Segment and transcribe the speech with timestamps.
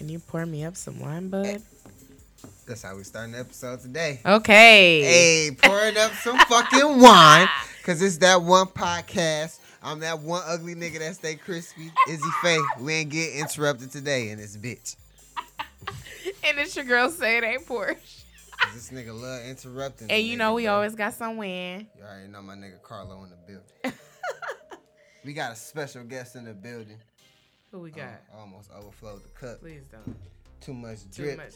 [0.00, 1.44] Can you pour me up some wine, bud?
[1.44, 1.58] Eh,
[2.66, 4.18] that's how we starting the episode today.
[4.24, 5.02] Okay.
[5.02, 7.46] Hey, pouring up some fucking wine,
[7.84, 9.58] cause it's that one podcast.
[9.82, 11.92] I'm that one ugly nigga that stay crispy.
[12.08, 12.58] Izzy Faye.
[12.80, 14.96] We ain't get interrupted today in this bitch.
[16.48, 18.22] And it's your girl saying ain't Porsche.
[18.72, 20.10] This nigga love interrupting.
[20.10, 20.76] And you nigga, know we bro.
[20.76, 21.86] always got some win.
[21.98, 23.98] You already know my nigga Carlo in the building.
[25.26, 26.96] we got a special guest in the building.
[27.70, 28.22] Who we Oh, got?
[28.36, 29.60] almost overflowed the cup.
[29.60, 30.16] Please don't.
[30.60, 31.36] Too much Too drip.
[31.38, 31.52] much.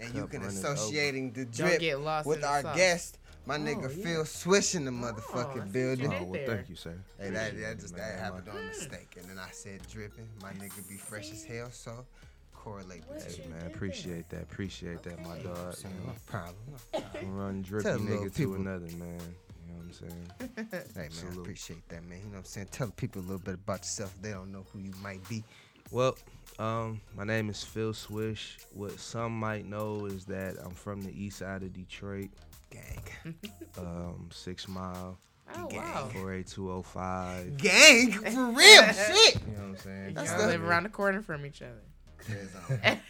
[0.00, 2.76] And you can running associating the drip get lost with our sauce.
[2.76, 4.04] guest, my Oh, nigga yeah.
[4.04, 6.12] Phil Swish in the motherfucking see what building.
[6.14, 6.94] Oh, well, thank you, sir.
[7.18, 10.28] Hey, that, that just that happened on mistake, and then I said dripping.
[10.40, 12.06] My nigga be fresh as hell, so
[12.54, 14.42] correlate with What you Hey, man, appreciate that.
[14.42, 15.74] Appreciate that, my dog.
[15.74, 16.54] So, You no problem.
[16.92, 17.36] No problem.
[17.36, 19.20] one drippy Tell nigga to another, man.
[19.66, 20.30] You know what I'm saying?
[20.94, 22.18] Hey man, I appreciate that, man.
[22.18, 22.68] You know what I'm saying?
[22.70, 24.14] Tell people a little bit about yourself.
[24.22, 25.42] They don't know who you might be.
[25.90, 26.16] Well,
[26.58, 28.58] um, my name is Phil Swish.
[28.72, 32.28] What some might know is that I'm from the east side of Detroit,
[32.70, 33.34] Gang.
[33.78, 35.18] um, Six Mile,
[35.56, 35.78] Oh Gang.
[35.80, 36.08] wow.
[36.12, 37.56] 48205.
[37.56, 38.12] Gang?
[38.12, 38.82] For real?
[38.92, 39.34] Shit.
[39.46, 40.14] You know what I'm saying?
[40.14, 41.80] That's Y'all the- live around the corner from each other.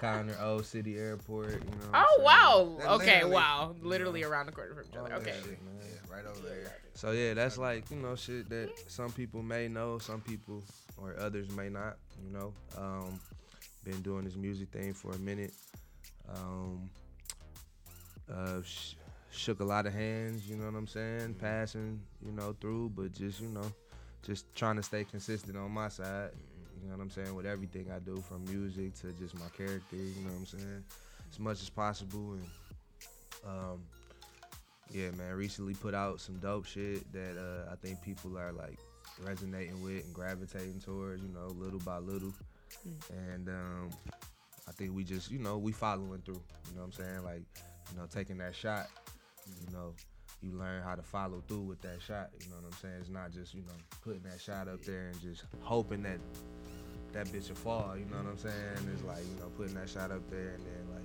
[0.00, 1.52] Connor Old City Airport.
[1.52, 2.24] You know Oh saying?
[2.24, 2.76] wow.
[2.78, 3.76] That Okay, literally- wow.
[3.82, 5.14] Literally around the corner from each other.
[5.14, 5.34] Okay.
[5.42, 5.74] shit, man.
[5.80, 6.76] Yeah, right over there.
[6.94, 10.62] So yeah, that's like you know shit that some people may know, some people
[10.98, 11.96] or others may not.
[12.24, 13.18] You know, um,
[13.84, 15.52] been doing this music thing for a minute.
[16.28, 16.88] Um,
[18.32, 18.94] uh, sh-
[19.30, 20.48] shook a lot of hands.
[20.48, 21.34] You know what I'm saying?
[21.34, 23.72] Passing, you know, through, but just you know,
[24.22, 26.30] just trying to stay consistent on my side.
[26.82, 27.34] You know what I'm saying?
[27.34, 29.96] With everything I do, from music to just my character.
[29.96, 30.84] You know what I'm saying?
[31.30, 32.44] As much as possible and.
[33.46, 33.80] Um,
[34.92, 35.34] yeah, man.
[35.34, 38.78] Recently put out some dope shit that uh, I think people are like
[39.24, 41.22] resonating with and gravitating towards.
[41.22, 42.32] You know, little by little,
[43.10, 43.90] and um,
[44.68, 46.42] I think we just, you know, we following through.
[46.68, 47.24] You know what I'm saying?
[47.24, 47.42] Like,
[47.90, 48.88] you know, taking that shot.
[49.46, 49.94] You know,
[50.40, 52.30] you learn how to follow through with that shot.
[52.40, 52.94] You know what I'm saying?
[53.00, 56.18] It's not just, you know, putting that shot up there and just hoping that
[57.12, 57.94] that bitch will fall.
[57.96, 58.88] You know what I'm saying?
[58.92, 61.04] It's like, you know, putting that shot up there and then like,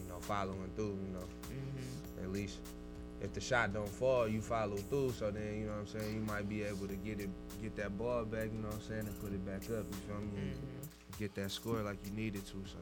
[0.00, 0.96] you know, following through.
[1.06, 2.22] You know Mhm.
[2.24, 2.58] at least
[3.20, 5.12] if the shot don't fall, you follow through.
[5.12, 7.30] So then, you know what I'm saying, you might be able to get it,
[7.62, 9.86] get that ball back, you know what I'm saying, and put it back up.
[9.90, 10.38] You feel me?
[10.38, 11.18] And Mhm.
[11.18, 12.64] Get that score like you needed to.
[12.66, 12.78] So.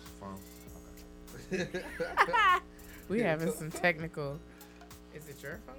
[0.00, 0.38] It's fun.
[3.08, 4.38] We having some technical.
[5.14, 5.76] Is it your phone?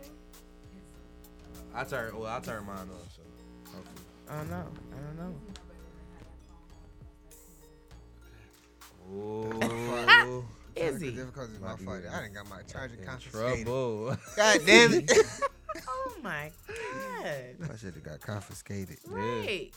[1.75, 2.17] I turn.
[2.17, 2.87] Well, I turn mine on.
[2.87, 3.21] So.
[3.65, 4.05] Hopefully.
[4.29, 4.67] I don't know.
[4.91, 5.35] I don't know.
[9.11, 10.45] Oh.
[10.75, 11.11] Izzy.
[11.11, 12.01] Difficulties my About fault.
[12.11, 13.65] I didn't got my charger confiscated.
[13.65, 14.17] trouble.
[14.35, 15.11] God damn it.
[15.87, 17.67] Oh my god.
[17.67, 18.97] my shit got confiscated.
[19.07, 19.71] Right.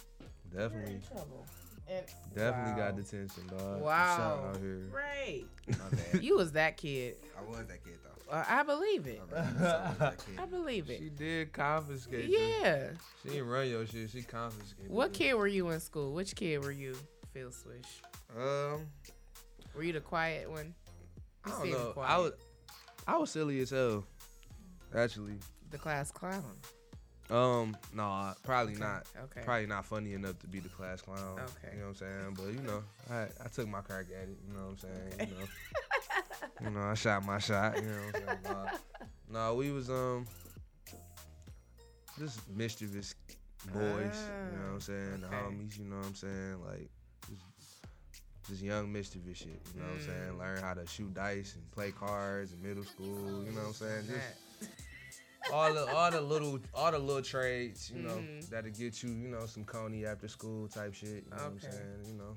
[0.55, 1.01] Definitely.
[1.09, 1.47] Trouble.
[1.89, 2.77] And, Definitely wow.
[2.77, 3.81] got detention, dog.
[3.81, 4.51] Wow.
[4.51, 4.89] Out here.
[4.93, 5.47] Right.
[5.69, 5.77] My
[6.13, 6.23] bad.
[6.23, 7.17] You was that kid.
[7.39, 8.16] I was that kid though.
[8.31, 9.21] Uh, I believe it.
[9.33, 10.39] I really was that kid.
[10.41, 12.29] I believe She did confiscate.
[12.29, 12.39] you.
[12.39, 12.89] Yeah.
[13.23, 14.11] She didn't run your shit.
[14.11, 14.91] She confiscated.
[14.91, 15.13] What it.
[15.15, 16.13] kid were you in school?
[16.13, 16.97] Which kid were you,
[17.33, 18.03] Phil Swish?
[18.37, 18.87] Um,
[19.75, 20.75] Were you the quiet one?
[21.45, 21.93] I don't know.
[21.93, 22.11] quiet.
[22.11, 22.33] I was,
[23.07, 24.05] I was silly as hell.
[24.95, 25.35] Actually,
[25.71, 26.43] the class clown.
[27.31, 29.07] um, no, probably Okay, not.
[29.25, 29.43] Okay.
[29.45, 31.19] Probably not funny enough to be the class clown.
[31.39, 31.75] Okay.
[31.75, 32.37] You know what I'm saying?
[32.37, 34.39] But you know, I I took my crack at it.
[34.49, 35.31] You know what I'm saying?
[35.31, 35.47] You know,
[36.63, 37.77] you know, I shot my shot.
[37.77, 38.81] You know what I'm saying?
[39.33, 40.27] No, we was um,
[42.19, 43.15] just mischievous
[43.73, 44.31] boys.
[44.51, 45.21] you know what I'm saying?
[45.21, 45.79] The homies.
[45.79, 46.57] You know what I'm saying?
[46.67, 46.91] Like.
[48.49, 50.33] Just, young mischievous shit, you know what I'm saying?
[50.35, 50.39] Mm.
[50.39, 53.73] Learn how to shoot dice and play cards in middle school, you know what I'm
[53.73, 54.05] saying?
[54.07, 54.71] Just
[55.53, 58.49] all the all the little all the little trades, you know, Mhm.
[58.49, 61.25] that'll get you, you know, some coney after school type shit.
[61.25, 62.05] You know what I'm saying?
[62.07, 62.37] You know,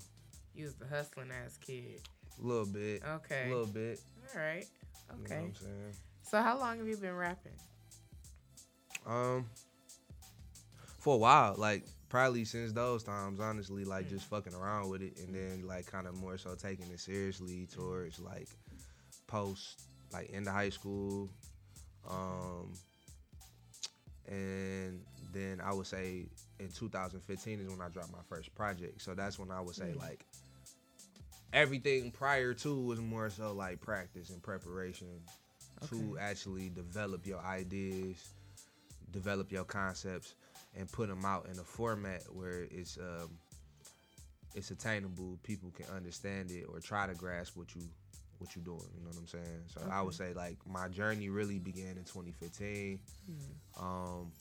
[0.56, 2.02] You was the hustling ass kid.
[2.42, 3.46] A little bit, Okay.
[3.46, 4.00] a little bit.
[4.36, 4.66] All right.
[5.12, 5.36] You know Okay.
[5.46, 5.94] I'm saying?
[6.24, 7.52] So how long have you been rapping?
[9.08, 9.46] Um,
[11.00, 14.10] for a while, like probably since those times, honestly, like Mm.
[14.10, 17.68] just fucking around with it, and then like kind of more so taking it seriously
[17.74, 18.50] towards like
[19.28, 19.82] post,
[20.14, 21.30] like into high school,
[22.10, 22.72] um,
[24.28, 25.02] and
[25.34, 26.28] then I would say
[26.60, 29.02] in 2015 is when I dropped my first project.
[29.02, 30.00] So that's when I would say Mm.
[30.00, 30.26] like
[31.54, 35.08] everything prior to was more so like practice and preparation
[35.90, 38.30] to actually develop your ideas,
[39.12, 40.36] develop your concepts,
[40.78, 43.30] and put them out in a format where it's um,
[44.56, 45.40] it's attainable.
[45.44, 47.82] People can understand it or try to grasp what you
[48.40, 48.90] what you're doing.
[48.96, 49.64] You know what I'm saying?
[49.68, 53.00] So I would say like my journey really began in 2015.
[53.30, 53.82] Mm.
[53.82, 54.32] Um,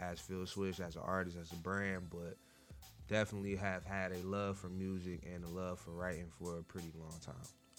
[0.00, 2.36] as Phil Swish, as an artist, as a brand, but
[3.08, 6.92] definitely have had a love for music and a love for writing for a pretty
[6.98, 7.34] long time.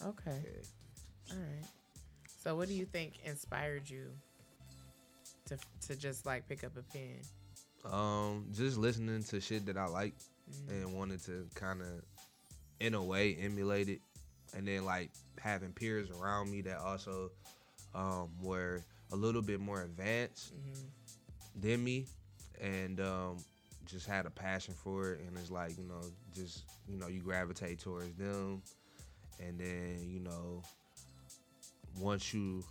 [0.10, 0.40] Okay.
[0.44, 1.34] Yeah.
[1.36, 1.66] All right.
[2.44, 4.08] So, what do you think inspired you
[5.46, 7.22] to to just like pick up a pen?
[7.92, 10.14] Um, just listening to shit that I like
[10.52, 10.84] Mm-hmm.
[10.88, 11.88] and wanted to kind of,
[12.82, 14.02] in a way, emulate it,
[14.54, 15.10] and then like
[15.40, 17.32] having peers around me that also
[17.96, 18.82] um, were
[19.14, 21.62] a little bit more advanced Mm-hmm.
[21.62, 22.08] than me,
[22.60, 23.38] and um,
[23.86, 26.02] just had a passion for it, and it's like you know,
[26.36, 28.62] just you know, you gravitate towards them,
[29.40, 30.64] and then you know,
[32.00, 32.64] once you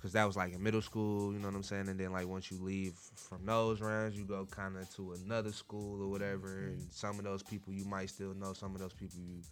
[0.00, 1.88] because that was like in middle school, you know what I'm saying?
[1.88, 5.52] And then like once you leave from those rounds, you go kind of to another
[5.52, 6.48] school or whatever.
[6.48, 6.68] Mm-hmm.
[6.68, 9.42] And some of those people you might still know, some of those people you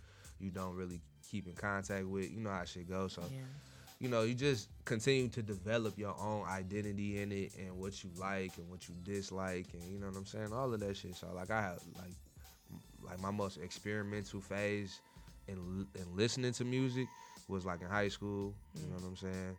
[0.41, 1.01] you don't really
[1.31, 2.31] keep in contact with.
[2.31, 3.13] You know how shit goes.
[3.13, 3.41] So Yeah.
[4.01, 8.11] You know you just continue to develop your own identity in it and what you
[8.17, 10.53] like and what you dislike and you know what I'm saying?
[10.53, 11.17] All of that shit.
[11.17, 12.13] So like I have like
[13.03, 15.01] like my most experimental phase
[15.49, 17.09] in in listening to music
[17.49, 18.55] was like in high school.
[18.77, 19.57] You know what I'm saying?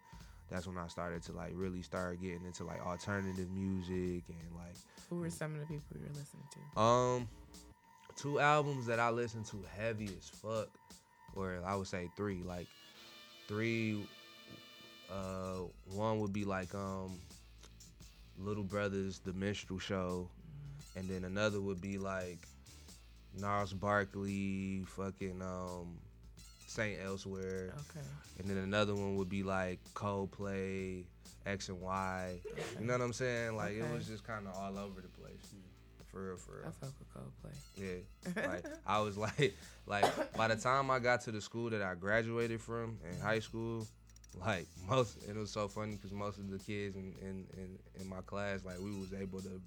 [0.49, 4.75] That's when I started to like really start getting into like alternative music and like
[5.09, 6.79] Who were some of the people you were listening to?
[6.81, 7.27] um
[8.15, 10.69] two albums that I listened to heavy as fuck,
[11.35, 12.41] or I would say three.
[12.43, 12.67] Like
[13.47, 13.97] three
[15.11, 15.63] uh
[15.93, 17.17] one would be like um
[18.37, 20.29] Little Brothers The Minstrel Show
[20.95, 22.39] and then another would be like
[23.37, 25.97] Gnarls Barkley, fucking um
[26.67, 27.73] Saint Elsewhere.
[27.73, 28.05] Okay.
[28.39, 31.03] And then another one would be like Coldplay,
[31.45, 32.39] X and Y.
[32.79, 33.55] You know what I'm saying?
[33.55, 35.53] Like it was just kind of all over the place.
[36.11, 36.67] For real, for real.
[36.67, 38.03] I fuck with Coldplay.
[38.35, 38.47] Yeah.
[38.49, 39.55] Like I was like,
[39.85, 43.39] like by the time I got to the school that I graduated from in high
[43.39, 43.87] school,
[44.37, 48.07] like most, it was so funny because most of the kids in, in in in
[48.07, 49.61] my class, like we was able to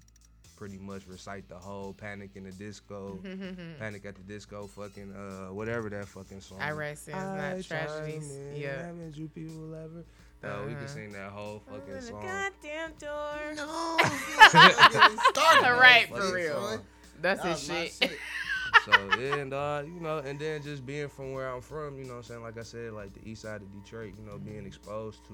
[0.55, 3.19] pretty much recite the whole Panic in the Disco,
[3.79, 6.59] Panic at the Disco, fucking uh whatever that fucking song.
[6.61, 8.31] I write sins, I not tragedies.
[8.31, 8.85] in, Yeah.
[8.85, 10.05] Haven't you people ever?
[10.43, 10.79] No, we Uh-huh.
[10.79, 12.21] can sing that whole fucking song.
[12.21, 13.53] Goddamn door.
[13.55, 13.97] No,
[14.51, 15.65] getting started.
[15.65, 16.53] All right, for real.
[16.53, 16.81] song.
[17.21, 17.91] That's That his shit.
[18.09, 18.19] shit.
[18.85, 22.05] So yeah, and uh, you know, and then just being from where I'm from, you
[22.05, 24.37] know, what I'm saying, like I said, like the east side of Detroit, you know,
[24.37, 25.33] being exposed to,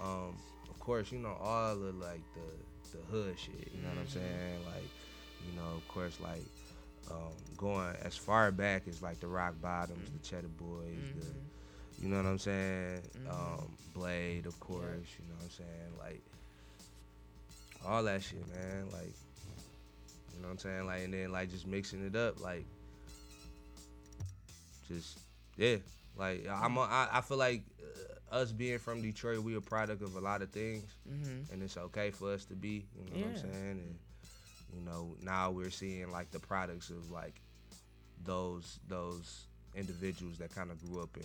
[0.00, 0.36] um,
[0.68, 4.08] of course, you know, all of like the the hood shit, you know what I'm
[4.08, 4.88] saying, like,
[5.46, 6.44] you know, of course, like.
[7.08, 11.24] Um, going as far back as like the Rock Bottoms, the Cheddar Boys, the
[12.02, 13.00] you know what I'm saying?
[13.30, 14.82] Um, Blade, of course.
[15.18, 15.92] You know what I'm saying?
[15.98, 16.22] Like
[17.86, 18.86] all that shit, man.
[18.92, 19.12] Like
[20.36, 20.86] you know what I'm saying?
[20.86, 22.66] Like and then like just mixing it up, like
[24.88, 25.18] just
[25.56, 25.76] yeah.
[26.16, 27.62] Like I'm, a, I, I feel like
[28.32, 31.52] uh, us being from Detroit, we a product of a lot of things, Mm-hmm.
[31.52, 32.86] and it's okay for us to be.
[32.96, 33.70] You know what I'm saying?
[33.70, 33.98] And
[34.74, 37.34] you know now we're seeing like the products of like
[38.24, 41.24] those those individuals that kind of grew up in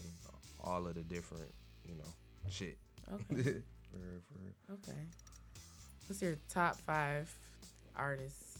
[0.63, 1.51] all of the different
[1.87, 2.77] you know shit.
[3.13, 3.43] Okay.
[3.91, 3.97] for
[4.27, 4.73] for.
[4.73, 4.99] Okay.
[6.07, 7.33] What's your top five
[7.95, 8.50] artists?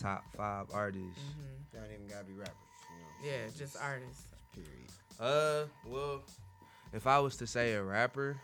[0.00, 1.06] Top five artists.
[1.20, 1.76] Mm-hmm.
[1.78, 2.54] Don't even gotta be rappers.
[2.88, 4.24] You know, Yeah, just artists.
[4.54, 4.70] Period.
[5.20, 6.22] Uh, well,
[6.94, 8.36] if I was to say a rapper,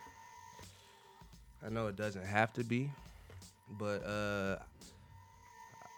[1.64, 2.90] I know it doesn't have to be,
[3.78, 4.58] but uh,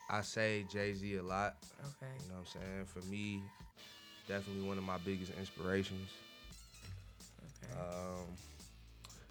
[0.08, 1.56] I say Jay Z a lot.
[1.80, 2.12] Okay.
[2.22, 2.84] You know what I'm saying?
[2.86, 3.42] For me,
[4.28, 6.08] definitely one of my biggest inspirations.
[7.64, 7.80] Okay.
[7.80, 8.24] Um,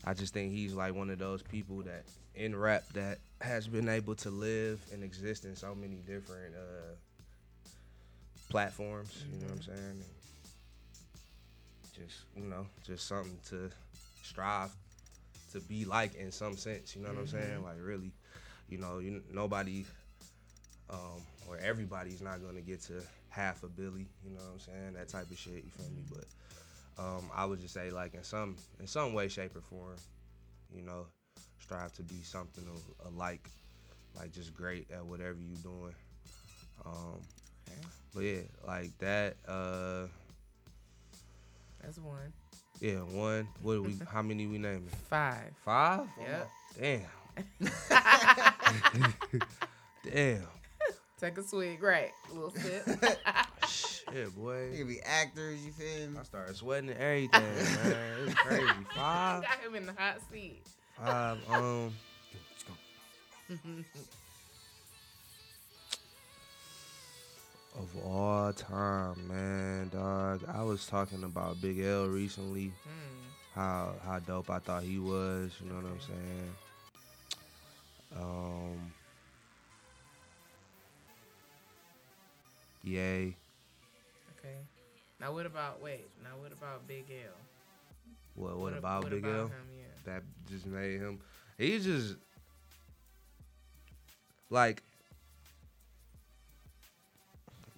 [0.08, 3.90] I just think he's like one of those people that in rap that has been
[3.90, 6.96] able to live and exist in so many different uh,
[8.50, 9.26] platforms.
[9.30, 9.80] You know what I'm saying?
[9.80, 10.04] And
[11.94, 13.70] just you know, just something to
[14.24, 14.72] strive
[15.52, 16.96] to be like in some sense.
[16.96, 17.64] You know what I'm saying?
[17.64, 18.14] Like really,
[18.70, 19.84] you know, you nobody
[20.90, 24.08] um, or everybody's not gonna get to half a Billy.
[24.24, 24.94] You know what I'm saying?
[24.94, 25.66] That type of shit.
[25.66, 26.04] You feel me?
[26.10, 26.24] But
[27.00, 29.96] um, I would just say like in some in some way, shape, or form,
[30.76, 31.06] you know,
[31.60, 32.64] strive to be something
[33.06, 33.50] alike,
[34.18, 35.94] like just great at whatever you're doing.
[36.86, 37.20] Um,
[37.70, 37.82] Okay.
[38.14, 39.36] but yeah, like that.
[39.48, 40.08] Uh,
[41.82, 42.32] That's one.
[42.80, 43.48] yeah, one.
[43.62, 43.98] What do we?
[44.12, 44.88] how many we naming?
[45.10, 45.52] Five.
[45.66, 46.08] Five.
[46.20, 46.50] Yep.
[46.80, 47.02] Damn.
[50.12, 50.44] Damn.
[51.20, 51.82] Take a swig.
[51.84, 52.12] Right.
[52.32, 52.88] A little sip.
[54.12, 54.78] Shit, They boy.
[54.78, 55.60] could be actors.
[55.66, 56.18] You feel me?
[56.20, 58.18] I started sweating and everything, man.
[58.28, 58.66] It's crazy.
[58.96, 59.44] Five.
[59.44, 60.62] Got him in the hot seat.
[61.04, 61.38] Five.
[61.50, 61.94] Um.
[62.34, 62.64] Let's
[63.64, 63.64] go.
[67.80, 70.42] Of all time, man, dog.
[70.52, 72.68] I was talking about Big L recently.
[72.88, 73.26] Mm.
[73.54, 75.52] How how dope I thought he was.
[75.62, 76.56] You know what I'm saying?
[78.16, 78.92] Um.
[82.84, 83.36] Yay.
[85.20, 85.26] Okay.
[85.26, 86.08] Now what about wait?
[86.24, 87.34] Now what about Big L?
[88.36, 89.48] What what, a- about what Big about L?
[89.48, 89.54] Him?
[89.78, 90.14] Yeah.
[90.14, 91.20] That just made him.
[91.58, 92.16] He just
[94.50, 94.84] like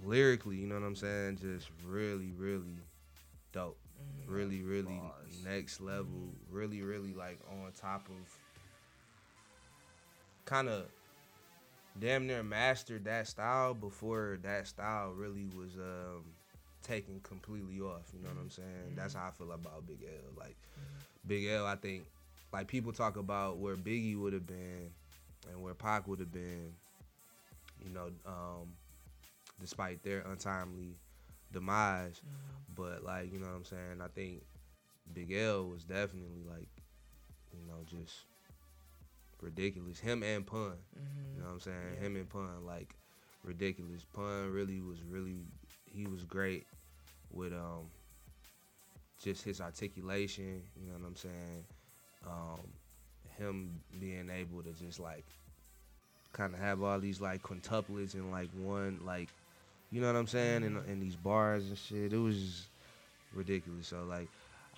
[0.06, 1.38] lyrically, you know what I'm saying?
[1.42, 2.78] Just really, really
[3.52, 3.78] dope.
[4.00, 4.34] Mhm.
[4.34, 5.44] Really, really Bars.
[5.46, 6.34] next level.
[6.52, 8.38] Really, really like on top of
[10.46, 10.86] kind of
[12.00, 16.24] damn near mastered that style before that style really was um
[16.84, 18.12] taken completely off.
[18.14, 18.68] You know what I'm saying?
[18.88, 18.96] Mm-hmm.
[18.96, 20.34] That's how I feel about Big L.
[20.38, 21.28] Like mm-hmm.
[21.28, 22.06] Big L, I think
[22.52, 24.90] like people talk about where Biggie would have been
[25.52, 26.74] and where Pac would have been,
[27.84, 28.74] you know, um,
[29.60, 30.96] despite their untimely
[31.52, 32.22] demise.
[32.22, 32.76] Mm-hmm.
[32.76, 34.02] But like, you know what I'm saying?
[34.04, 34.42] I think
[35.14, 36.68] Big L was definitely like,
[37.54, 38.26] you know, just
[39.42, 40.00] ridiculous.
[40.00, 40.74] Him and Pun.
[41.36, 41.78] You know what I'm saying?
[41.96, 42.06] Yeah.
[42.06, 42.96] Him and Pun, like
[43.44, 44.06] ridiculous.
[44.14, 45.38] Pun really was really
[45.94, 46.66] he was great
[47.32, 47.90] with um
[49.22, 51.64] just his articulation, you know what I'm saying?
[52.28, 52.60] Um
[53.38, 55.26] him being able to just like
[56.34, 59.30] kind of have all these like quintuplets in like one like
[59.92, 60.64] you know what I'm saying?
[60.64, 62.14] And and these bars and shit.
[62.14, 62.68] It was just
[63.34, 63.88] ridiculous.
[63.88, 64.28] So like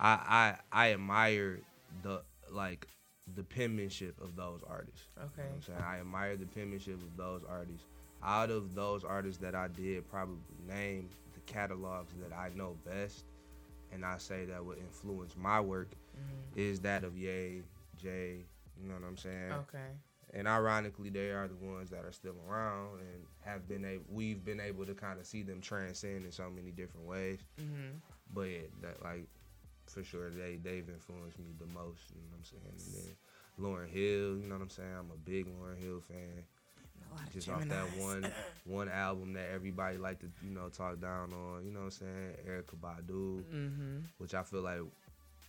[0.00, 1.60] I I I admire
[2.02, 2.86] the like
[3.36, 5.06] the penmanship of those artists.
[5.16, 5.48] You know Okay.
[5.48, 5.78] what I'm saying?
[5.84, 7.84] I admire the penmanship of those artists.
[8.24, 10.36] Out of those artists that I did probably
[10.66, 13.24] name the catalogs that I know best,
[13.90, 16.56] and I say that would influence my work, Mhm.
[16.56, 17.62] is that of Ye,
[17.96, 18.46] Jay,
[18.80, 19.52] you know what I'm saying?
[19.52, 19.96] Okay.
[20.34, 24.04] And ironically, they are the ones that are still around and have been able.
[24.08, 27.44] We've been able to kind of see them transcend in so many different ways.
[27.58, 28.00] Mhm.
[28.32, 29.28] But yeah, that like
[29.86, 32.10] for sure they they've influenced me the most.
[32.14, 32.62] You know what I'm saying?
[32.66, 33.16] And then
[33.58, 34.94] Lauryn Hill, you know what I'm saying?
[34.94, 36.46] I'm a big Lauryn Hill fan.
[37.12, 38.26] A lot of Just off that one
[38.64, 41.64] one album that everybody like to you know talk down on.
[41.64, 42.34] You know what I'm saying?
[42.48, 44.02] Erykah Badu, Mhm.
[44.18, 44.80] which I feel like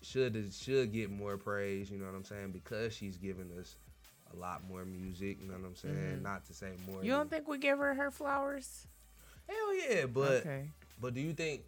[0.01, 1.89] should should get more praise.
[1.89, 2.51] You know what I'm saying?
[2.51, 3.77] Because she's giving us
[4.33, 5.37] a lot more music.
[5.41, 6.17] You know what I'm saying?
[6.17, 6.21] Mhm.
[6.21, 7.03] Not to say more.
[7.03, 8.87] You don't than- think we give her her flowers?
[9.47, 10.69] Hell yeah, but okay.
[10.99, 11.61] But do you think?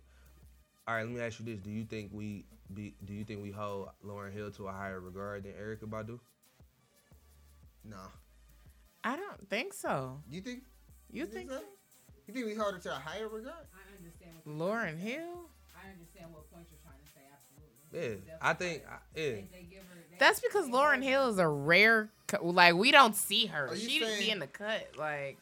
[0.88, 2.94] All right, let me ask you this: Do you think we be?
[3.06, 6.20] Do you think we hold Lauryn Hill to a higher regard than Erykah Badu?
[7.84, 7.98] No.
[9.06, 10.20] I don't think so.
[10.30, 10.64] You think?
[11.12, 11.60] You think so?
[12.28, 13.54] You think we hold her to a higher regard?
[13.74, 14.32] I understand.
[14.44, 14.98] What you're Lauryn trying.
[14.98, 15.50] Hill?
[15.78, 18.20] I understand what point you're trying to say.
[18.28, 18.84] Yeah, I think.
[18.90, 22.74] I- Yeah, They, they give her, That's because Lauryn Hill is a rare, co- like
[22.76, 23.68] we don't see her.
[23.70, 25.38] Are you She didn't be in the cut, like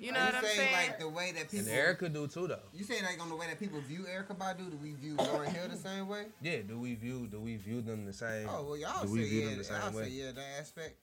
[0.00, 0.88] you know what you I'm saying saying?
[0.88, 2.58] like the way that people and people Erykah do too, though.
[2.72, 5.48] You saying like on the way that people view Erykah Badu, do we view Lauryn
[5.52, 6.24] Hill the same way?
[6.40, 7.28] Yeah, do we view?
[7.30, 8.48] Do we view them the same?
[8.50, 9.48] Oh well, y'all Do we say view yeah.
[9.50, 10.04] them the same I'll way?
[10.04, 10.96] say yeah that aspect,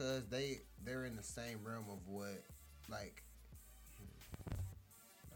[0.00, 2.40] cause they they're in the same realm of what
[2.88, 3.22] like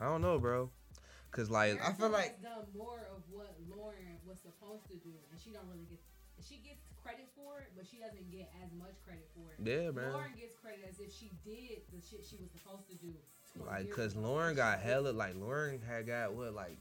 [0.00, 0.70] I don't know, bro.
[1.30, 5.14] Cause like, I feel like- has done more of what Lauryn was supposed to do,
[5.30, 6.00] and she don't really get.
[6.42, 9.58] She gets credit for it, but she doesn't get as much credit for it.
[9.62, 10.12] yeah, man.
[10.12, 13.14] Lauryn gets credit as if she did the shit she was supposed to do.
[13.56, 15.10] 20 Like, cause Lauryn got she hella.
[15.10, 16.54] Like, Lauryn had got what?
[16.54, 16.78] Like,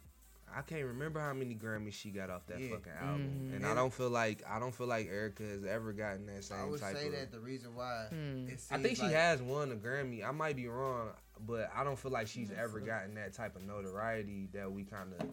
[0.55, 2.75] I can't remember how many Grammys she got off that Yeah.
[2.75, 3.49] fucking album.
[3.51, 3.55] Mhm.
[3.55, 6.59] And I don't feel like I don't feel like Erykah has ever gotten that same
[6.59, 7.13] I would type say of.
[7.13, 8.47] that the reason why Hmm.
[8.47, 10.23] it seems I think she like, has won a Grammy.
[10.23, 13.63] I might be wrong, but I don't feel like she's ever gotten that type of
[13.63, 15.29] notoriety that we kind of.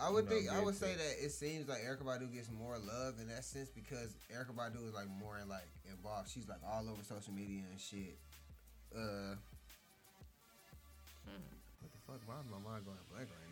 [0.00, 2.02] I would you know, think I would get say to- that it seems like Erykah
[2.04, 6.28] Badu gets more love in that sense because Erykah Badu is like more like involved.
[6.30, 8.16] She's like all over social media and shit.
[8.94, 9.34] Uh,
[11.80, 12.20] what the fuck?
[12.26, 13.47] Why is my mind going blank right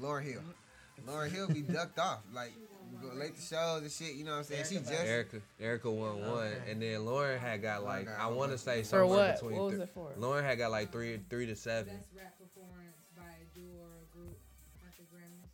[0.00, 0.06] now?
[0.08, 0.40] Lauryn Hill.
[0.40, 1.10] Mm-hmm.
[1.10, 2.52] Lauryn Hill be ducked off like
[3.00, 4.14] go late to shows and shit.
[4.14, 4.64] You know what I'm saying?
[4.68, 6.70] She just Erykah, Erykah won one, Okay.
[6.70, 9.34] and then Lauryn had got like Okay, I want to say For somewhere what?
[9.40, 9.56] between.
[9.58, 10.10] What was thr- it for?
[10.18, 11.94] Lauryn had got like three, three to seven.
[11.96, 14.38] Best rap performance by a duo or a group
[14.86, 15.48] at the Grammys.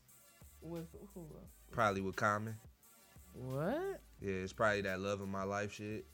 [0.62, 1.24] With who?
[1.70, 2.56] Probably with Common.
[3.34, 4.00] What?
[4.20, 6.06] Yeah, it's probably that love of my life shit.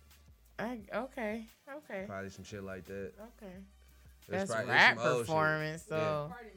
[0.58, 1.46] I okay,
[1.76, 3.12] okay, Probably some shit like that.
[3.40, 3.52] okay.
[4.22, 5.26] It's That's probably- it's rap some old shit.
[5.26, 6.50] performance, so Pardon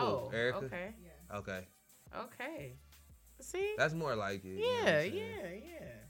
[0.00, 0.64] oh, Erykah?
[0.64, 1.36] okay, Yeah.
[1.38, 1.66] Okay,
[2.14, 2.72] okay.
[3.40, 4.48] See, that's more like it.
[4.48, 6.00] you know yeah, yeah, yeah.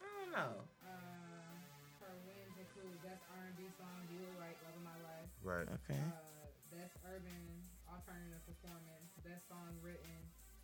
[0.00, 0.60] I don't know.
[0.84, 1.56] Uh,
[2.00, 5.30] her wins include Best R&B Song, You Were Right, Love of My Life.
[5.42, 5.64] Right.
[5.64, 5.96] Okay.
[5.98, 10.20] Uh, Best Urban Alternative Performance, Best Song Written,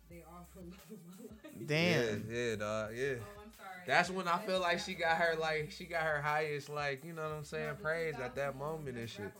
[0.09, 1.65] They All for Love of My Life.
[1.65, 2.29] Damn.
[2.29, 2.91] Yeah, yeah, dog.
[2.93, 3.17] Yeah.
[3.17, 3.81] Oh, I'm sorry.
[3.87, 7.13] That's when I feel like she got her like she got her highest like you
[7.13, 9.33] know what I'm saying No, praise at that moment and Best shit.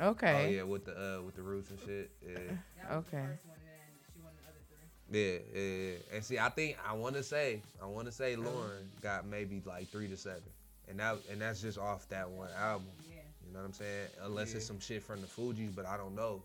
[0.00, 0.46] Okay.
[0.46, 2.10] Oh yeah, with the uh with the roots and shit.
[2.22, 2.34] Yeah.
[2.36, 2.40] Okay.
[2.40, 4.84] the first one, and then she won the other three.
[5.10, 6.16] Yeah, yeah, yeah.
[6.16, 9.62] And see, I think I want to say, I want to say Lauryn got maybe
[9.66, 10.42] like three to seven,
[10.88, 12.86] and that and that's just off that one album.
[13.08, 13.16] Yeah.
[13.42, 14.08] You You know what I'm saying?
[14.22, 16.42] Unless it's some shit from the Fugees, but I don't know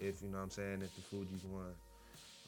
[0.00, 1.74] if you know what I'm saying if the Fugees won.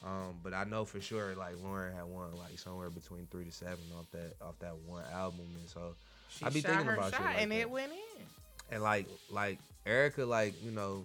[0.05, 3.51] Um, but I know for sure like Lauryn had won like somewhere between three to
[3.53, 5.95] seven off that off that one album, and so
[6.29, 7.59] She I be thinking her about shit shot like and that.
[7.61, 8.25] it went in.
[8.71, 9.59] and like like
[9.89, 11.05] Erykah like you know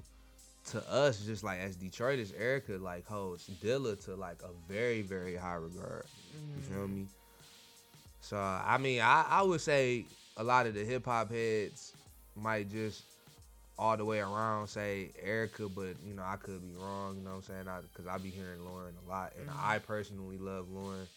[0.72, 5.36] to us just like as Detroiters, Erykah like holds Dilla to like a very very
[5.36, 6.06] high regard.
[6.56, 7.06] You feel me?
[8.22, 10.06] So I mean, I, I would say
[10.38, 11.94] a lot of the hip hop heads
[12.36, 13.04] might just
[13.78, 17.18] all the way around say Erykah, but you know I could be wrong.
[17.18, 17.68] You know what I'm saying?
[17.92, 21.08] Because I, be hearing Lauryn a lot, and I personally love Lauryn.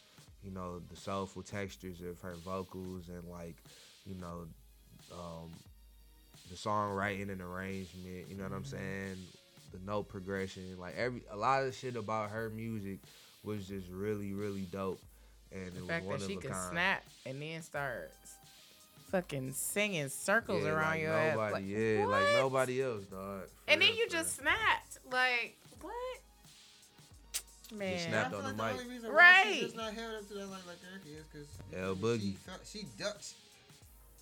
[0.44, 3.56] You know the soulful textures of her vocals and like
[4.06, 4.46] you know
[5.12, 5.50] um,
[6.50, 8.26] the songwriting and arrangement.
[8.28, 8.76] You know what I'm mm-hmm.
[8.76, 9.16] saying?
[9.72, 12.98] The note progression, like every a lot of shit about her music
[13.44, 15.00] was just really really dope,
[15.52, 16.70] and The it was fact one that of she a could kind.
[16.72, 18.10] snap and then start
[19.10, 21.52] fucking singing circles Yeah, around like your nobody, ass.
[21.52, 23.42] Like, yeah, like nobody else, dog.
[23.66, 24.48] For And then you just real.
[24.48, 24.98] snapped.
[25.12, 25.94] Like, what?
[27.72, 27.98] Man.
[27.98, 28.82] snapped I on feel the like mic.
[28.82, 29.46] only reason why Right.
[29.54, 32.36] she's just not held up to that like, like Erica is because L she Boogie.
[32.38, 33.34] felt she ducked.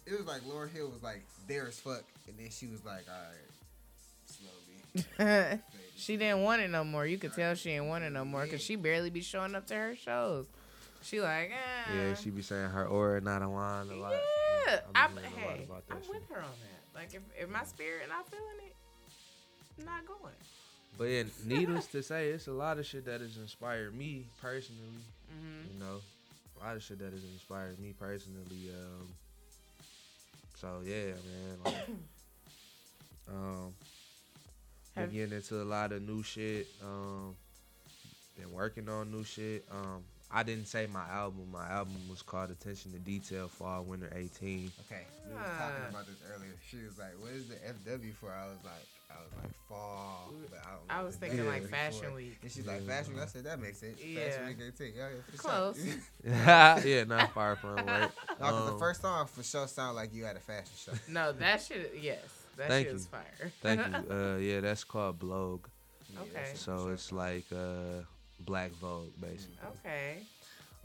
[0.06, 3.04] It was like Laura Hill was like there as fuck, and then she was like,
[3.08, 3.54] all right,
[4.26, 5.60] slowly.
[5.96, 7.06] she didn't want it no more.
[7.06, 9.66] You could tell she didn't want it no more because she barely be showing up
[9.68, 10.46] to her shows.
[11.02, 11.94] She like, eh.
[11.94, 14.12] Yeah, she be saying her aura not a line a lot.
[14.12, 16.10] Yeah, I I'm, be lot hey, about I'm shit.
[16.10, 16.98] with her on that.
[16.98, 18.74] Like, if, if my spirit not feeling it,
[19.78, 20.32] I'm not going.
[20.96, 25.04] But yeah, needless to say, it's a lot of shit that has inspired me personally.
[25.30, 25.74] Mm-hmm.
[25.74, 26.00] You know,
[26.60, 28.70] a lot of shit that has inspired me personally.
[28.70, 29.08] Um,
[30.64, 31.58] so yeah, man.
[31.62, 31.74] Like,
[33.28, 33.74] um,
[34.96, 36.68] been getting into a lot of new shit.
[36.82, 37.34] Um,
[38.38, 39.66] been working on new shit.
[39.70, 41.48] Um, I didn't say my album.
[41.52, 44.72] My album was called Attention to Detail Fall Winter 18.
[44.86, 45.58] Okay, we were Ah.
[45.58, 46.54] talking about this earlier.
[46.66, 49.42] She was like, "What is the FW for?" I was like, "I was like fall."
[49.42, 49.43] But
[50.94, 52.16] I, don't know I what was thinking W like Fashion for.
[52.16, 52.38] Week.
[52.42, 54.30] And she's like, "Fashion Week." I said, "That makes sense." Yeah.
[54.30, 54.92] Fashion Week 18.
[54.96, 55.84] Yeah, yeah, for Close.
[55.84, 55.94] Sure.
[56.90, 57.86] yeah, not far from right.
[57.86, 60.92] no, because Um, the first song for sure sounded like you had a fashion show.
[61.08, 62.20] No, that shit, yes.
[62.56, 62.98] That Thank shit you.
[62.98, 63.52] is fire.
[63.62, 64.14] Thank you.
[64.14, 65.66] Uh, yeah, that's called Blog.
[66.12, 66.30] Yeah, Okay.
[66.34, 66.92] that shit for So sure.
[66.92, 68.02] it's like uh,
[68.40, 69.56] Black Vogue, basically.
[69.84, 70.18] okay.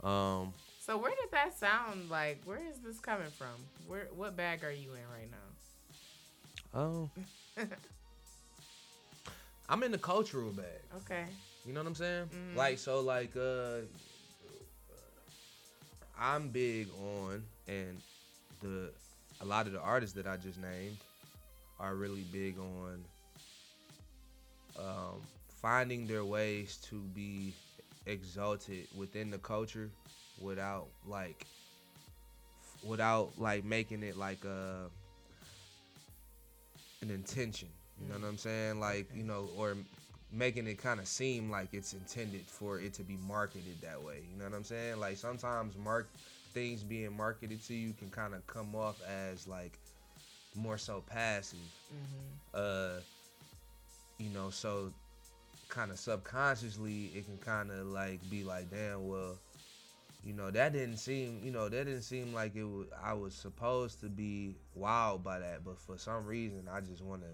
[0.02, 0.52] Um,
[0.84, 2.40] So where did that sound like?
[2.44, 3.54] Where is this coming from?
[3.86, 6.80] Where what bag are you in right now?
[6.80, 7.10] oh,
[9.70, 10.82] I'm in the cultural bag.
[11.04, 11.26] Okay.
[11.64, 12.28] You know what I'm saying?
[12.34, 12.56] Mhm.
[12.56, 13.82] Like so, like uh,
[16.18, 18.02] I'm big on, and
[18.60, 18.92] the
[19.40, 20.98] a lot of the artists that I just named
[21.78, 23.04] are really big on
[24.76, 25.22] um,
[25.62, 27.54] finding their ways to be
[28.06, 29.90] exalted within the culture
[30.38, 31.46] without like
[32.82, 34.90] without like making it like a
[37.02, 37.68] an intention
[38.00, 38.80] you know what i'm saying?
[38.80, 39.76] Like you know or
[40.32, 44.22] making it kind of seem like it's intended for it to be marketed that way.
[44.30, 44.98] You know what i'm saying?
[44.98, 46.08] Like sometimes mark
[46.52, 49.78] things being marketed to you can kind of come off as like
[50.54, 51.58] more so passive.
[51.92, 52.54] Mm-hmm.
[52.54, 53.00] uh
[54.18, 54.92] you know so
[55.68, 59.38] kind of subconsciously it can kind of like be like damn well
[60.22, 63.34] you know that didn't seem you know that didn't seem like it was i was
[63.34, 67.28] supposed to be wowed by that but for some reason i just want to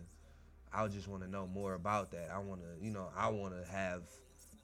[0.76, 3.54] i just want to know more about that i want to you know i want
[3.54, 4.02] to have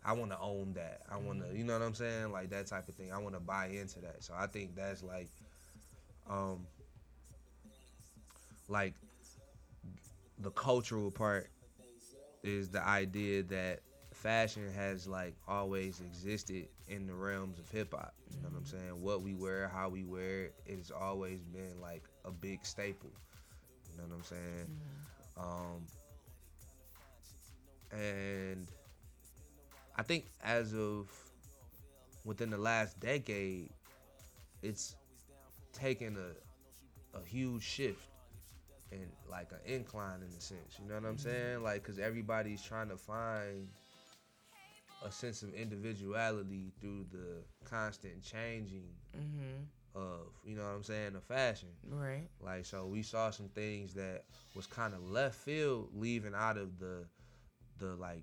[0.05, 2.67] i want to own that i want to you know what i'm saying like that
[2.67, 5.29] type of thing i want to buy into that so i think that's like
[6.31, 6.67] um
[8.69, 8.95] like
[10.39, 11.51] the cultural part
[12.43, 13.81] is the idea that
[14.13, 18.15] fashion has like always existed in the realms of hip hop.
[18.31, 19.01] You know what I'm saying?
[19.01, 23.11] What we wear, how we wear it, it's always been like a big staple.
[23.91, 24.69] You know what I'm saying?
[25.39, 25.87] Um,
[27.93, 28.67] and
[29.97, 31.11] I think as of
[32.25, 33.71] within the last decade,
[34.63, 34.97] it's
[35.73, 38.09] taken a a huge shift
[38.91, 40.79] and like an incline in a sense.
[40.83, 41.63] You know what I'm saying?
[41.63, 43.69] Like, cause everybody's trying to find
[45.05, 50.01] a sense of individuality through the constant changing Mm-hmm.
[50.01, 51.69] of, you know what I'm saying, the fashion.
[51.91, 52.29] Right.
[52.41, 54.25] Like, so we saw some things that
[54.55, 57.05] was kind of left field, leaving out of the,
[57.79, 58.23] the like,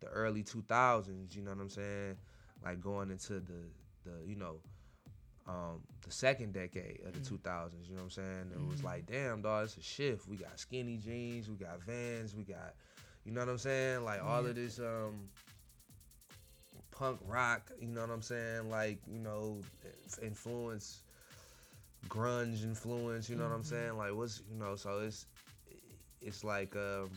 [0.00, 1.34] the early 2000s.
[1.34, 2.16] You know what I'm saying?
[2.64, 3.64] Like going into the,
[4.04, 4.56] the, you know,
[5.48, 7.88] um, the second decade of the 2000s.
[7.88, 8.50] You know what I'm saying?
[8.52, 10.28] It was like, damn, dog, it's a shift.
[10.28, 12.74] We got skinny jeans, we got Vans, we got,
[13.24, 14.04] you know what I'm saying?
[14.04, 15.28] Like all of this um
[16.96, 17.70] punk rock.
[17.80, 18.70] You know what I'm saying?
[18.70, 19.58] Like you know,
[20.22, 21.02] influence,
[22.08, 23.28] grunge influence.
[23.28, 23.96] You know what I'm saying?
[23.96, 24.76] Like what's you know?
[24.76, 25.26] So it's
[26.20, 27.10] it's like um,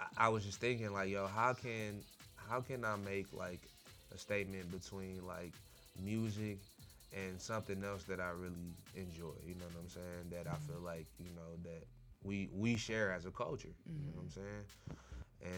[0.00, 2.02] I, I was just thinking like, yo, how can
[2.36, 3.62] how can I make like
[4.14, 5.52] a statement between like
[6.02, 6.58] music
[7.12, 9.34] and something else that I really enjoy?
[9.46, 10.30] You know what I'm saying?
[10.30, 11.84] That I feel like you know that
[12.22, 13.74] we we share as a culture.
[13.86, 14.64] You know what I'm saying?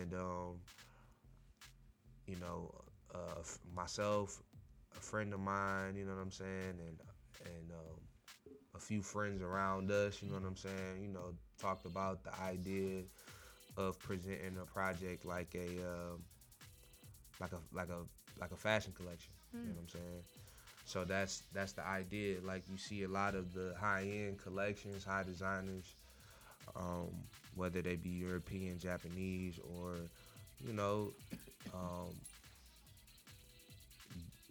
[0.01, 0.61] And um,
[2.27, 2.75] you know,
[3.15, 3.43] uh,
[3.75, 4.43] myself,
[4.97, 6.99] a friend of mine, you know what I'm saying, and
[7.45, 8.01] and um,
[8.75, 12.35] a few friends around us, you know what I'm saying, you know, talked about the
[12.43, 13.03] idea
[13.79, 16.23] of presenting a project like a um,
[17.41, 18.03] like a like a
[18.41, 19.33] like a fashion collection.
[19.53, 20.23] You know what I'm saying?
[20.85, 22.39] So that's that's the idea.
[22.45, 25.95] Like you see a lot of the high end collections, high designers,
[26.77, 27.09] um,
[27.55, 29.95] whether they be European, Japanese, or
[30.67, 31.13] you know,
[31.75, 32.15] um,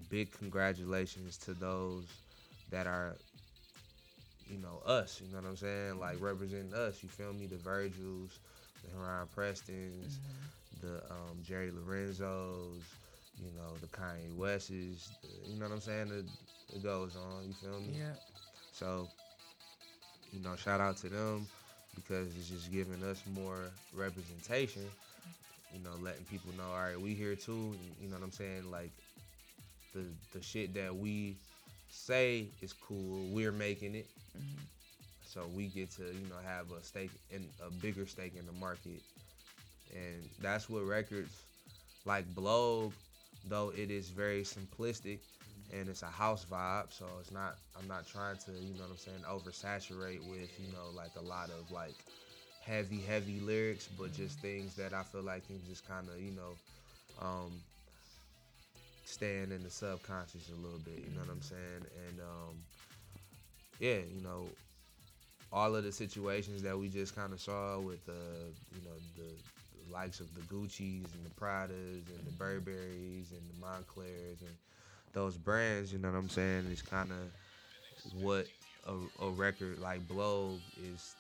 [0.10, 2.06] big congratulations to those
[2.70, 3.16] that are,
[4.50, 5.22] you know, us.
[5.24, 6.00] You know what I'm saying?
[6.00, 7.04] Like representing us.
[7.04, 7.48] You feel me?
[7.48, 8.40] The Virgils,
[8.84, 10.20] the Heron Prestons,
[10.82, 12.84] the um, Jerry Lorenzos.
[13.40, 14.70] You know, the Kanye Wests.
[14.70, 16.12] The, you know what I'm saying?
[16.12, 16.26] It,
[16.76, 17.46] it goes on.
[17.46, 18.00] You feel me?
[18.00, 18.14] Yeah.
[18.72, 19.08] So,
[20.32, 21.48] you know, shout out to them
[21.96, 24.84] because it's just giving us more representation.
[25.72, 27.76] You know, letting people know, all right, we here too.
[28.02, 28.72] You know what I'm saying?
[28.72, 28.92] Like
[29.94, 31.36] the the shit that we
[31.90, 34.08] say is cool, we're making it.
[35.28, 38.52] So we get to you know have a stake in a bigger stake in the
[38.54, 39.04] market,
[39.94, 41.46] and that's what records
[42.06, 42.94] like Blow,
[43.44, 45.20] though it is very simplistic
[45.72, 46.94] and it's a house vibe.
[46.94, 47.58] So it's not.
[47.78, 51.22] I'm not trying to you know what I'm saying oversaturate with you know like a
[51.22, 52.06] lot of like
[52.60, 56.32] heavy heavy lyrics, but just things that I feel like can just kind of you
[56.32, 56.58] know.
[57.22, 57.62] Um,
[59.04, 61.86] staying in the subconscious a little bit, you know what I'm saying?
[62.08, 62.64] And um,
[63.80, 64.56] yeah, you know,
[65.52, 68.14] all of the situations that we just kind of saw with uh,
[68.76, 73.42] you know the, the likes of the Gucci's and the Pradas and the Burberrys and
[73.50, 74.56] the Monclers and
[75.14, 78.46] those brands, you know what I'm saying, It's kind of what
[78.86, 80.60] a, a record like Blow
[80.94, 81.16] is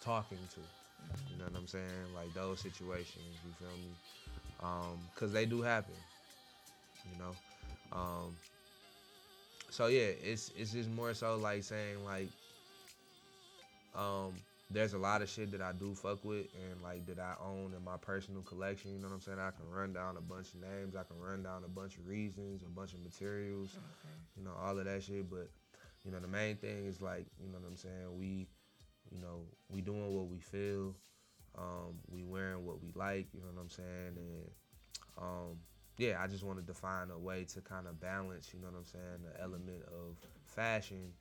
[0.00, 0.60] talking to.
[1.30, 1.84] You know what I'm saying?
[2.14, 3.92] Like those situations, you feel me?
[4.60, 5.94] Um, cause they do happen.
[7.12, 7.96] You know?
[7.96, 8.36] Um,
[9.70, 12.28] so yeah, it's it's just more so like saying like
[13.98, 14.32] um
[14.70, 17.72] there's a lot of shit that I do fuck with and like that I own
[17.74, 19.38] in my personal collection, you know what I'm saying?
[19.38, 22.06] I can run down a bunch of names, I can run down a bunch of
[22.06, 23.70] reasons, a bunch of materials,
[24.36, 25.30] you know, all of that shit.
[25.30, 25.48] But,
[26.04, 28.46] you know, the main thing is like, you know what I'm saying, we
[29.10, 30.94] you know, we doing what we feel,
[31.56, 34.16] um, we wearing what we like, you know what I'm saying?
[34.16, 34.50] And
[35.16, 35.58] um
[35.96, 38.78] yeah, I just wanted to find a way to kind of balance, you know what
[38.78, 41.12] I'm saying, the element of fashion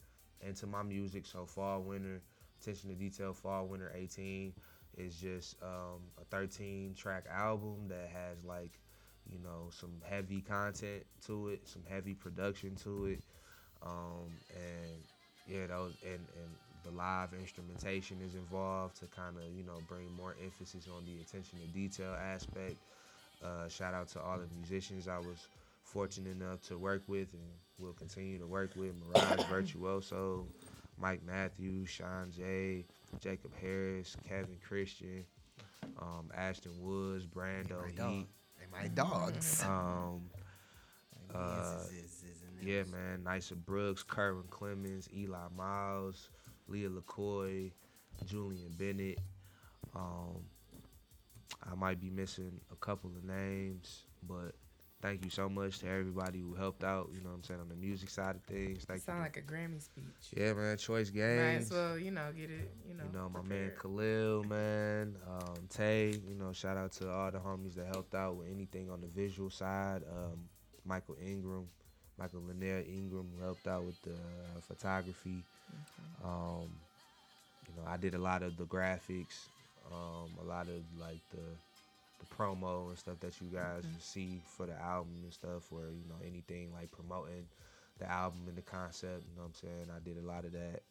[0.41, 1.25] into my music.
[1.25, 2.21] So fall, winter,
[2.61, 4.53] attention to detail, fall, winter 18
[4.97, 8.71] is just um, a 13 track album that has like,
[9.31, 13.19] you know, some heavy content to it, some heavy production to it,
[13.83, 14.97] um, and
[15.47, 16.49] yeah, those and and
[16.83, 21.21] the live instrumentation is involved to kind of you know bring more emphasis on the
[21.21, 22.75] attention to detail aspect.
[23.43, 25.47] Uh, shout out to all the musicians I was
[25.83, 27.43] fortunate enough to work with and
[27.79, 28.93] will continue to work with.
[29.13, 30.45] Mirage Virtuoso,
[30.99, 32.85] Mike Matthews, Sean J,
[33.19, 35.23] Jacob Harris, Kevin Christian,
[36.01, 38.11] um, Ashton Woods, Brando my dog.
[38.11, 38.27] Heat.
[38.59, 39.63] They my dogs.
[39.67, 40.29] Um,
[41.35, 41.79] uh,
[42.61, 43.21] yeah, man.
[43.25, 46.29] Nysa Brooks, Kerwin Clemens, Eli Miles,
[46.67, 47.71] Leah LaCoy,
[48.25, 49.19] Julian Bennett.
[49.95, 50.45] Um,
[51.69, 54.55] I might be missing a couple of names, but
[55.01, 57.09] thank you so much to everybody who helped out.
[57.13, 58.83] You know what I'm saying on the music side of things.
[58.85, 59.23] Thank Sound you.
[59.23, 60.03] like a Grammy speech.
[60.35, 60.77] yeah, man.
[60.77, 61.39] Choice games.
[61.41, 62.71] Might as well, you know, get it.
[62.87, 63.71] You know, You know, my man.
[63.81, 68.35] Khalil, man, um, Tay, you know, shout out to all the homies that helped out
[68.35, 70.03] with anything on the visual side.
[70.11, 70.39] Um,
[70.85, 71.67] Michael Ingram,
[72.17, 75.43] Michael Lanier Ingram helped out with the uh, photography.
[76.23, 76.69] Um,
[77.67, 79.47] you know, I did a lot of the graphics,
[79.91, 81.41] um, a lot of like the
[82.19, 85.91] the promo and stuff that you guys will see for the album and stuff, or
[85.91, 87.45] you know anything like promoting
[87.99, 89.25] the album and the concept.
[89.29, 89.87] You know what I'm saying?
[89.95, 90.81] I did a lot of that.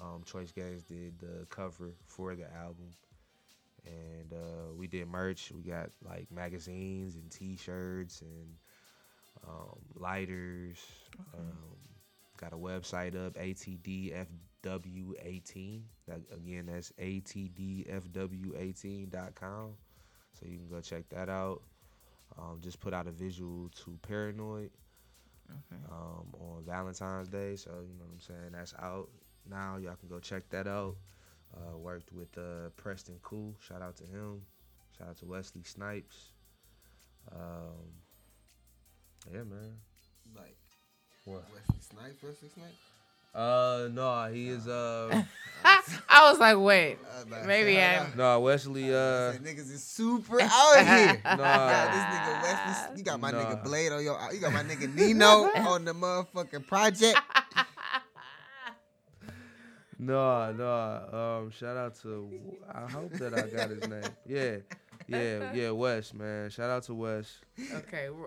[0.00, 2.90] Um, Choice Games did the cover for the album,
[3.86, 5.52] and uh, we did merch.
[5.54, 8.56] We got like magazines and T-shirts and
[9.46, 10.78] um, lighters.
[11.34, 11.76] Um,
[12.36, 15.82] got a website up, ATDFW18.
[16.08, 19.74] That, again, that's ATDFW18.com.
[20.38, 21.62] So you can go check that out.
[22.38, 24.70] Um, just put out a visual to Paranoid
[25.50, 25.80] Okay.
[25.90, 27.56] um, on Valentine's Day.
[27.56, 28.52] So you know what I'm saying.
[28.52, 29.08] That's out
[29.48, 29.76] now.
[29.76, 30.96] Y'all can go check that out.
[31.56, 33.54] Uh, worked with uh, Preston Cool.
[33.66, 34.42] Shout out to him.
[34.98, 36.32] Shout out to Wesley Snipes.
[37.32, 37.92] Um,
[39.32, 39.76] yeah, man.
[40.36, 40.56] Like
[41.24, 41.44] What?
[41.52, 42.74] Wesley Snipes, Wesley Snipes.
[43.34, 44.68] Uh, no, he is.
[44.68, 45.22] Uh,
[45.64, 46.98] I was like, wait,
[47.32, 48.06] I was maybe shout I'm.
[48.12, 48.16] out.
[48.16, 48.90] no, Wesley.
[48.94, 51.20] Uh, Said niggas is super out here.
[51.24, 51.32] Nah.
[51.32, 52.98] You got this nigga Wesley.
[52.98, 53.38] You got my Nah.
[53.44, 54.18] nigga Blade on your.
[54.32, 57.18] You got my nigga Nino on the motherfucking project.
[59.98, 61.40] No, no.
[61.44, 62.30] Um, shout out to.
[62.72, 64.02] I hope that I got his name.
[64.26, 64.56] Yeah,
[65.06, 65.70] yeah, yeah.
[65.70, 66.50] Wes, man.
[66.50, 67.38] Shout out to Wes.
[67.74, 68.08] Okay.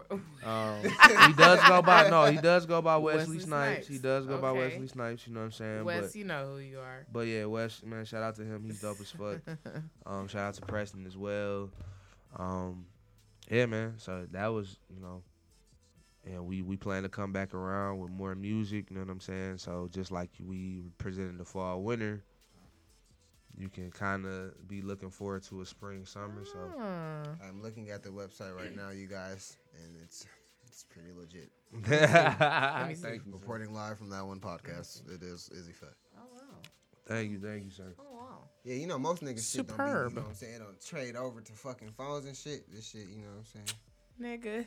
[0.46, 2.10] Um, he does go by.
[2.10, 3.88] No, he does go by Wesley, Wesley Snipes.
[3.88, 4.60] He does go by Okay.
[4.60, 5.28] Wesley Snipes.
[5.28, 5.84] You know what I'm saying?
[5.86, 7.06] Wes, but you know who you are.
[7.12, 8.06] but yeah, Wes, man.
[8.06, 8.63] Shout out to him.
[8.63, 9.40] He's dope as fuck.
[10.06, 11.70] Um, shout out to Preston as well.
[12.38, 12.86] Um,
[13.50, 13.96] yeah, man.
[13.98, 15.22] So that was, you know,
[16.26, 18.90] and we we plan to come back around with more music.
[18.90, 19.58] You know what I'm saying?
[19.58, 22.24] So just like we presented the fall winter,
[23.58, 26.46] you can kind of be looking forward to a spring summer.
[26.46, 27.43] So Hmm.
[27.48, 30.26] I'm looking at the website right now, you guys, and it's
[30.67, 31.50] it's pretty legit.
[31.72, 31.82] me
[32.96, 33.34] thank you.
[33.34, 35.02] Reporting live from that one podcast.
[35.13, 35.88] It is Izzy Faye.
[36.17, 36.41] Oh wow.
[37.08, 37.93] thank you, thank you, sir.
[38.00, 38.43] Oh wow.
[38.63, 41.15] Yeah, you know most niggas shit don't be, you know what I'm saying, don't trade
[41.15, 42.72] over to fucking phones and shit.
[42.72, 44.41] This shit, you know what I'm saying?
[44.41, 44.65] Nigga.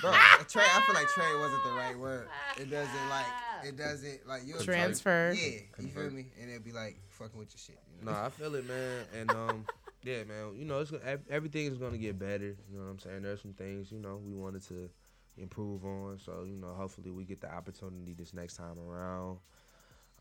[0.00, 0.12] Bro,
[0.48, 0.66] trade.
[0.74, 2.28] I feel like Trey wasn't the right word.
[2.56, 3.26] It doesn't like
[3.64, 5.34] it doesn't like you Transfer.
[5.36, 6.26] Yeah, you feel me?
[6.40, 7.78] And it'd be like fucking with your shit.
[7.98, 8.18] You No, know?
[8.18, 9.04] I feel it, man.
[9.18, 9.64] And um,
[10.02, 10.54] yeah, man.
[10.56, 10.92] You know, it's
[11.30, 12.56] everything is gonna get better.
[12.70, 13.22] You know what I'm saying?
[13.22, 14.90] There's some things you know we wanted to
[15.38, 16.18] improve on.
[16.24, 19.38] So you know, hopefully we get the opportunity this next time around.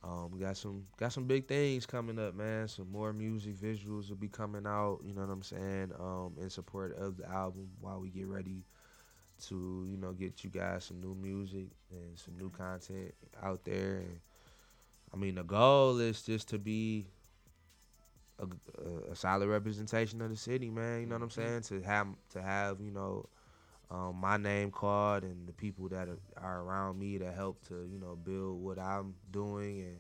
[0.04, 2.68] Um, we got some got some big things coming up, man.
[2.68, 5.00] Some more music visuals will be coming out.
[5.06, 5.92] You know what I'm saying?
[6.00, 8.66] Um, in support of the album while we get ready
[9.48, 13.98] to you know get you guys some new music and some new content out there.
[13.98, 14.20] And
[15.14, 17.08] I mean, the goal is just to be
[18.40, 21.02] a, a, a solid representation of the city, man.
[21.02, 21.62] You know what I'm saying?
[21.64, 23.28] To have to have you know
[23.92, 27.88] um, my name called and the people that are, are around me that help to
[27.92, 30.00] you know build what I'm doing and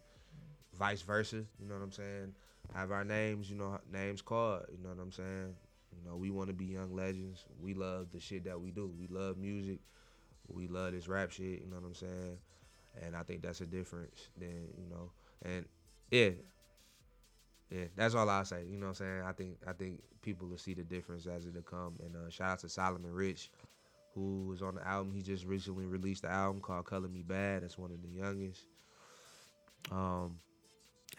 [0.77, 1.43] vice versa.
[1.59, 2.33] You know what I'm saying?
[2.73, 4.63] Have our names, you know, names called.
[4.71, 5.55] You know what I'm saying?
[5.97, 7.45] You know, we want to be young legends.
[7.61, 8.91] We love the shit that we do.
[8.97, 9.79] We love music.
[10.47, 11.61] We love this rap shit.
[11.61, 12.37] You know what I'm saying?
[13.03, 14.29] And I think that's a difference.
[14.37, 15.11] Than you know,
[15.43, 15.65] and
[16.11, 16.31] yeah,
[17.69, 18.65] yeah, that's all I say.
[18.69, 19.21] You know what I'm saying?
[19.25, 21.95] I think I think people will see the difference as it'll come.
[22.03, 23.49] And uh, shout out to Solomon Rich,
[24.13, 25.13] who was on the album.
[25.13, 27.63] He just recently released the album called Color Me Bad.
[27.63, 28.67] That's one of the youngest.
[29.91, 30.37] Um,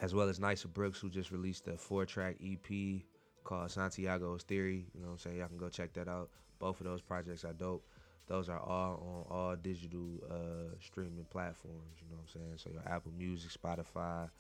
[0.00, 3.02] as well as Nicer Brooks, who just released a four track EP
[3.44, 4.86] called Santiago's Theory.
[4.94, 5.36] You know what I'm saying?
[5.38, 6.30] Y'all can go check that out.
[6.58, 7.86] Both of those projects are dope.
[8.26, 11.98] Those are all on all digital uh, streaming platforms.
[12.00, 12.54] You know what I'm saying?
[12.56, 14.30] So your Apple Music, Spotify,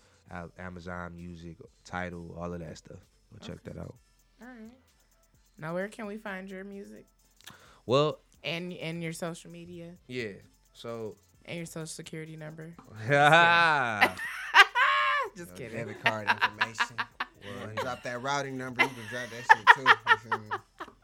[0.58, 2.96] Amazon Music, Tidal, all of that stuff.
[3.32, 3.94] Go check that out.
[4.40, 4.72] All right.
[5.58, 7.06] Now, where can we find your music
[7.86, 10.32] Well, and and your social media yeah.
[10.72, 12.74] So, and your social security number?
[13.08, 14.14] yeah.
[15.36, 15.76] Just kidding.
[15.76, 16.96] Debit card information.
[17.46, 18.82] Well, drop that routing number.
[18.82, 19.82] You can drop that shit too.
[19.82, 20.44] You feel me?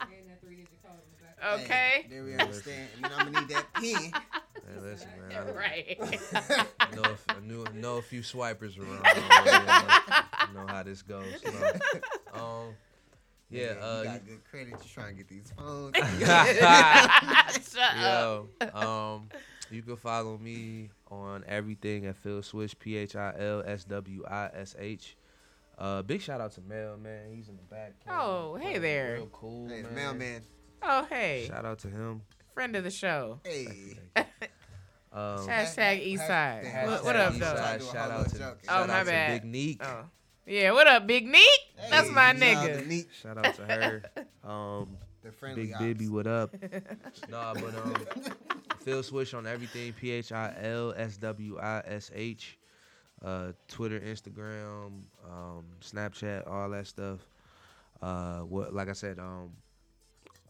[0.00, 1.60] And that three-digit code in the back.
[1.60, 2.02] Okay.
[2.02, 2.88] Hey, then we understand.
[2.96, 4.12] You know, I'm gonna need that pin.
[4.12, 5.48] Hey, listen, man.
[5.48, 5.98] I- Right.
[6.80, 9.04] I know, if, I knew, know a few swipers around.
[9.06, 9.50] already,
[10.48, 11.24] you know, know how this goes.
[11.42, 11.50] So,
[12.34, 12.74] um,
[13.50, 14.70] yeah, you uh, got good credit.
[14.70, 15.96] You trying to get these phones.
[15.96, 18.00] Shut up.
[18.00, 19.28] Yo, um,
[19.70, 24.24] you can follow me on everything at Phil Swish, P H I L S W
[24.28, 25.16] I S H.
[25.80, 27.30] Uh, big shout out to Mel, man.
[27.34, 27.94] He's in the back.
[28.08, 29.14] Oh, hey there.
[29.14, 29.94] Real cool, hey, man.
[29.94, 30.42] mailman.
[30.82, 31.46] Oh, hey.
[31.48, 32.20] Shout out to him.
[32.54, 33.40] Friend of the show.
[33.44, 33.98] Hey.
[35.12, 36.62] Um, Hashtag East Side.
[36.64, 37.56] Hashtag What, what up, East though?
[37.56, 38.58] Side, Shout out to, little joke.
[38.68, 39.42] Oh, my out to bad.
[39.42, 39.84] Big Neek.
[39.84, 40.04] Oh.
[40.46, 41.48] Yeah, what up, Big Neat?
[41.90, 43.12] That's my shout out to nigga.
[43.12, 44.02] Shout out to her.
[44.48, 45.82] Um, The friendly Big ops.
[45.82, 46.54] Bibby, what up?
[47.28, 47.94] nah, but um,
[48.84, 49.92] Phil Swish on everything.
[49.94, 52.56] P H I L S W I S H.
[53.24, 57.20] Uh, Twitter, Instagram, um, Snapchat, all that stuff.
[58.00, 59.50] Uh, what like I said, um,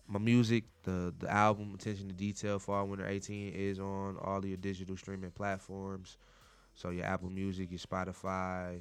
[0.07, 4.57] my music, the the album Attention to Detail, Fall Winter 18 is on all your
[4.57, 6.17] digital streaming platforms.
[6.75, 8.81] So your Apple Music, your Spotify,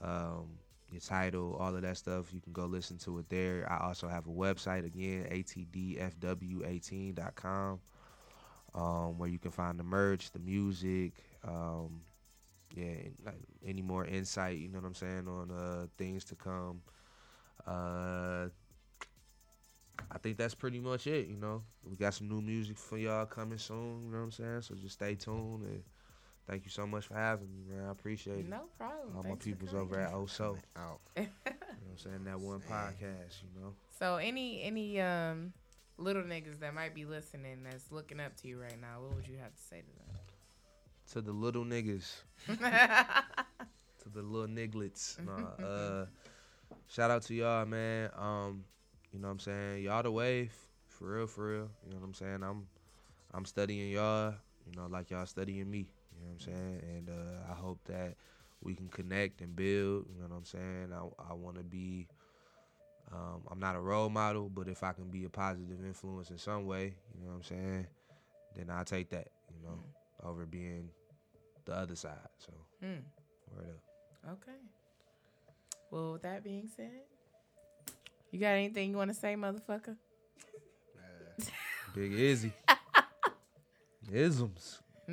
[0.00, 0.48] um,
[0.90, 2.32] your Tidal, all of that stuff.
[2.32, 3.66] You can go listen to it there.
[3.70, 7.80] I also have a website again, atdfw18.com,
[8.74, 11.12] um, where you can find the merch, the music,
[11.46, 12.00] um,
[12.74, 14.58] yeah, like, any more insight.
[14.58, 16.82] You know what I'm saying on uh, things to come.
[17.66, 18.48] Uh,
[20.10, 21.28] I think that's pretty much it.
[21.28, 24.04] You know, we got some new music for y'all coming soon.
[24.04, 24.62] You know what I'm saying?
[24.62, 25.82] So just stay tuned and
[26.48, 27.86] thank you so much for having me, man.
[27.86, 28.48] I appreciate it.
[28.48, 29.16] No problem.
[29.16, 30.56] All my Thanks for people's over at OSO.
[30.76, 31.00] Out.
[31.80, 32.24] You know what I'm saying?
[32.24, 33.72] That one podcast, you know.
[33.98, 35.52] So any any um
[35.96, 39.26] little niggas that might be listening that's looking up to you right now, what would
[39.26, 40.19] you have to say to
[41.12, 42.08] To the little niggas,
[42.46, 45.18] to the little nigglets.
[45.24, 46.06] Nah, uh,
[46.86, 48.10] shout out to y'all, man.
[48.16, 48.64] Um,
[49.12, 49.82] you know what I'm saying?
[49.82, 50.52] Y'all the wave.
[50.86, 51.70] For real, for real.
[51.84, 52.42] You know what I'm saying?
[52.44, 52.66] I'm
[53.34, 54.34] I'm studying y'all,
[54.66, 55.78] you know, like y'all studying me.
[55.78, 56.82] You know what I'm saying?
[56.88, 58.14] And uh, I hope that
[58.62, 60.06] we can connect and build.
[60.14, 60.92] You know what I'm saying?
[60.94, 62.06] I, I want to be.
[63.12, 66.38] Um, I'm not a role model, but if I can be a positive influence in
[66.38, 67.86] some way, you know what I'm saying,
[68.54, 69.26] then I'll take that.
[69.52, 69.82] You know,
[70.22, 70.90] over being
[71.64, 72.16] the other side.
[72.38, 73.00] So Hmm.
[73.56, 74.32] word up.
[74.42, 74.58] Okay.
[75.90, 76.90] Well, with that being said,
[78.30, 79.96] you got anything you want to say, motherfucker?
[81.94, 82.52] Big Izzy.
[84.12, 84.80] Isms.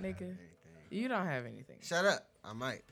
[0.00, 0.36] Nigga,
[0.90, 1.78] you don't have anything.
[1.82, 2.26] Shut up.
[2.44, 2.82] I might.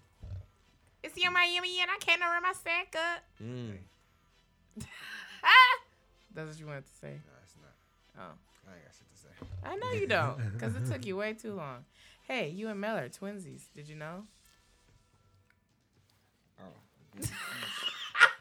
[1.03, 3.23] It's your Miami and I can't know where my sack up.
[3.43, 3.79] Mm.
[6.35, 7.11] That's what you wanted to say.
[7.11, 7.75] No, it's not.
[8.25, 8.35] Oh.
[8.69, 9.29] I ain't got shit to say.
[9.65, 11.85] I know you don't, because it took you way too long.
[12.25, 13.65] Hey, you and Mel are twinsies.
[13.75, 14.25] Did you know?
[16.61, 16.65] Oh.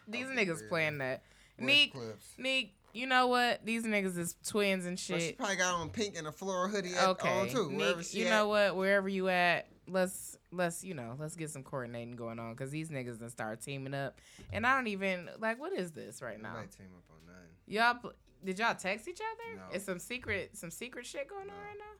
[0.07, 0.69] These niggas weird.
[0.69, 1.23] playing that.
[1.57, 1.95] Neek.
[2.38, 3.65] Neek, you know what?
[3.65, 5.38] These niggas is twins and But she shit.
[5.38, 7.71] probably got on pink and a floral hoodie at, Okay, too.
[7.71, 8.29] Neek, you at.
[8.31, 8.75] know what?
[8.75, 12.89] Wherever you at, let's let's you know let's get some coordinating going on because these
[12.89, 14.19] niggas done start teaming up,
[14.51, 16.53] and I don't even like what is this right now?
[16.53, 17.49] Team up on nothing.
[17.67, 19.58] Y'all did y'all text each other?
[19.69, 19.75] No.
[19.75, 21.93] Is some secret some secret shit going on right now?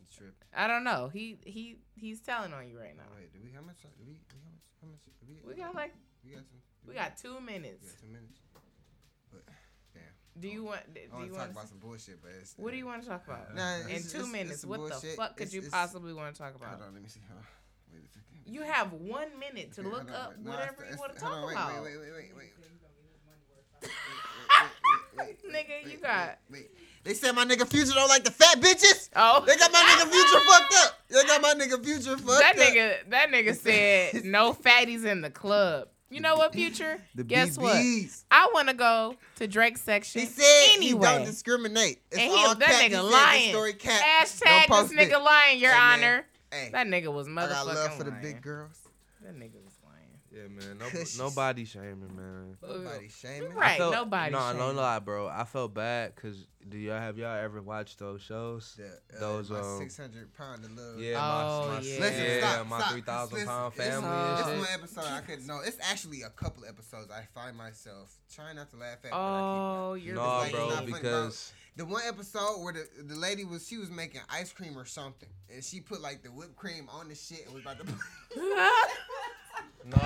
[0.00, 0.48] You tripping.
[0.54, 1.10] I don't know.
[1.12, 3.04] He he he's telling on you right now.
[3.16, 3.82] Wait, do we how much?
[3.82, 4.62] Do we, we how much?
[4.82, 5.00] How much?
[5.20, 6.58] Do we, We got like we got some.
[6.84, 7.82] do we got two minutes.
[7.82, 8.40] We got two minutes.
[9.32, 9.42] But
[9.94, 10.02] damn.
[10.40, 10.80] Do you want?
[10.94, 12.54] Do I want you to talk about some bullshit, but it's.
[12.56, 13.54] What do you uh, want to talk about?
[13.56, 15.72] Nah, In it's- two it's- minutes, it's some what the fuck could It's- you it's-
[15.72, 16.86] possibly want to talk Hold about?
[16.86, 17.20] on, let me see.
[17.28, 17.46] Hold on.
[17.92, 18.30] Wait a second.
[18.46, 20.34] You have one minute to Okay, look on, up.
[20.38, 21.82] No, whatever you want to talk hold on, wait, about.
[21.82, 23.90] Wait, wait, wait, wait, wait.
[25.16, 26.70] Nigga, you got- Wait.
[27.04, 29.10] They said my nigga Future don't like the fat bitches.
[29.14, 30.98] Oh, They got my nigga Future fucked up.
[31.08, 32.56] They got my nigga Future fucked that up.
[32.56, 33.54] nigga, that nigga
[34.12, 35.88] said no fatties in the club.
[36.10, 36.98] You know what, Future?
[37.14, 37.74] The Guess what?
[38.30, 41.02] I want to go to Drake's section He said he anyway.
[41.16, 42.00] don't discriminate.
[42.10, 42.68] It's And he- all that.
[42.68, 43.50] He nigga said lying.
[43.50, 44.00] Story cap.
[44.00, 45.22] Hashtag this nigga it.
[45.22, 45.78] lying, Your Hey.
[45.78, 46.26] Honor.
[46.52, 48.78] Hey, That nigga was I got love for the big girls.
[49.22, 49.53] That nigga lying.
[50.34, 50.78] Yeah, man.
[51.18, 52.56] No, nobody shaming, man.
[52.60, 53.54] Nobody shaming.
[53.54, 53.74] Right.
[53.74, 54.76] I felt, nobody No, no shaming.
[54.76, 55.28] lie, bro.
[55.28, 58.74] I felt bad because do y'all have y'all ever watched those shows?
[58.76, 60.98] The, uh, Those, my um, 600 pound of little.
[61.00, 62.00] Yeah, Oh, my, my yeah.
[62.00, 62.90] Listen, yeah, stop, my stop.
[62.92, 64.36] three thousand pound pound it's- family Oh.
[64.38, 65.60] It's one episode I could no.
[65.64, 69.10] It's actually a couple episodes I find myself trying not to laugh at.
[69.10, 71.00] but Oh, you're No, like, bro, it's not funny, bro.
[71.00, 74.84] because the one episode where the the lady was she was making ice cream or
[74.84, 77.84] something, and she put like the whipped cream on the shit and was about to.
[79.86, 79.98] no,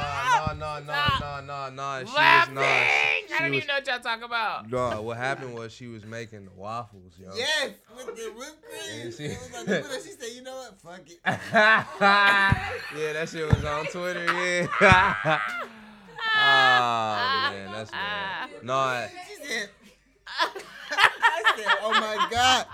[0.55, 1.99] no, no, no, no, no, no.
[2.01, 2.55] She was Laughing.
[2.55, 2.65] not.
[2.65, 4.69] I don't was, even know what y'all talking about.
[4.71, 7.31] No, what happened was she was making the waffles, yo.
[7.37, 9.13] yes, with the whipped cream.
[9.13, 10.81] She- It was about to put she said, "You know what?
[10.81, 14.25] Fuck it." yeah, that shit was on Twitter.
[14.25, 14.67] Yeah.
[16.35, 18.01] oh man, that's bad.
[18.01, 18.49] Ah.
[18.63, 19.69] No, I, She said.
[20.91, 22.67] I said, "Oh my god."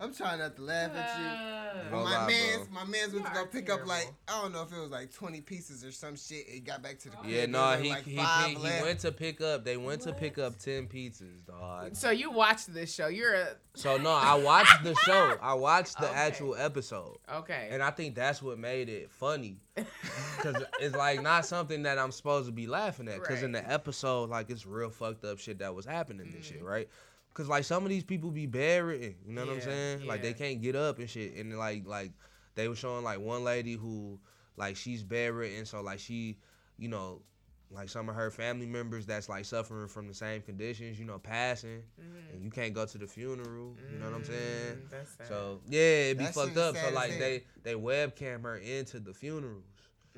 [0.00, 1.26] I'm trying not to laugh at you.
[1.26, 2.74] Uh, my lie, man's bro.
[2.74, 4.10] my man's went to go are pick up like.
[4.28, 6.46] I don't know if it was like twenty pieces or some shit.
[6.48, 8.82] It got back to the yeah, no, was he like he five he left.
[8.84, 9.64] went to pick up.
[9.64, 11.94] They went to pick up ten pizzas, dog.
[11.96, 13.08] so you watched this show.
[13.08, 15.36] You're a So no, I watched the show.
[15.42, 16.18] I watched the Okay.
[16.18, 17.18] actual episode.
[17.32, 17.68] okay.
[17.70, 19.58] And I think that's what made it funny.
[20.38, 23.22] Cause it's like not something that I'm supposed to be laughing at.
[23.22, 26.42] Cause in the episode, like it's real fucked up shit that was happening and Mm-hmm.
[26.54, 26.88] shit, right?
[27.32, 30.06] Cause like some of these people be bedridden, you know what I'm Yeah, saying?
[30.06, 31.34] Like they can't get up and shit.
[31.36, 32.10] And like like
[32.56, 34.18] they were showing like one lady who
[34.56, 36.36] like she's bedridden, so like she,
[36.76, 37.22] you know,
[37.70, 41.18] like some of her family members that's like suffering from the same conditions, you know,
[41.20, 42.34] passing, Mhm.
[42.34, 43.76] and you can't go to the funeral.
[43.92, 44.76] You know what I'm saying?
[44.76, 45.28] Mm, That's sad.
[45.28, 46.76] So yeah, it be That fucked up.
[46.76, 49.62] So like they they webcam her into the funerals.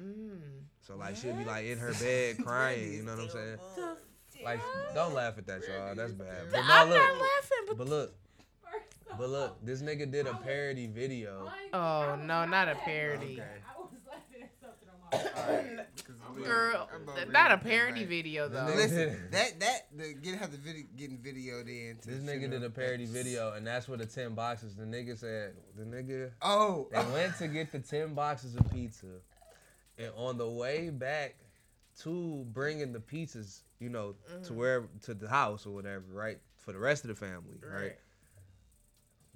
[0.00, 0.40] Mm.
[0.80, 2.90] So like she'll be like in her bed crying.
[2.94, 3.58] You know what I'm saying?
[4.44, 4.60] Like
[4.94, 5.94] don't laugh at that, y'all.
[5.94, 6.26] That's bad.
[6.50, 6.98] But no, I'm look.
[6.98, 8.14] not laughing, but But look.
[9.18, 11.50] But look, this nigga did a parody video.
[11.74, 13.34] Oh, no, not a parody.
[13.34, 13.42] Okay.
[13.68, 16.88] I was laughing at something on my girl,
[17.20, 18.08] I'm not a parody Right.
[18.08, 18.72] video though.
[18.74, 21.98] Listen, that that the get have the video getting videoed in.
[21.98, 24.74] to This the nigga did a parody video, and that's what the ten boxes.
[24.74, 29.06] The nigga said, the nigga Oh, They went to get the 10 boxes of pizza.
[29.98, 31.34] And on the way back
[32.00, 34.54] to bringing the pizzas, you know, to mm-hmm.
[34.54, 36.38] where to the house or whatever, right?
[36.58, 37.82] For the rest of the family, right?
[37.82, 37.98] Right.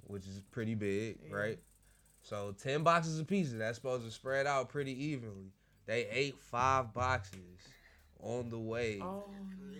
[0.05, 1.35] Which is pretty big, Yeah.
[1.35, 1.59] right?
[2.21, 3.55] So ten boxes of pizza.
[3.55, 5.51] That's supposed to spread out pretty evenly.
[5.85, 7.61] They ate five boxes
[8.19, 8.99] on the way.
[9.01, 9.23] Oh
[9.61, 9.77] no.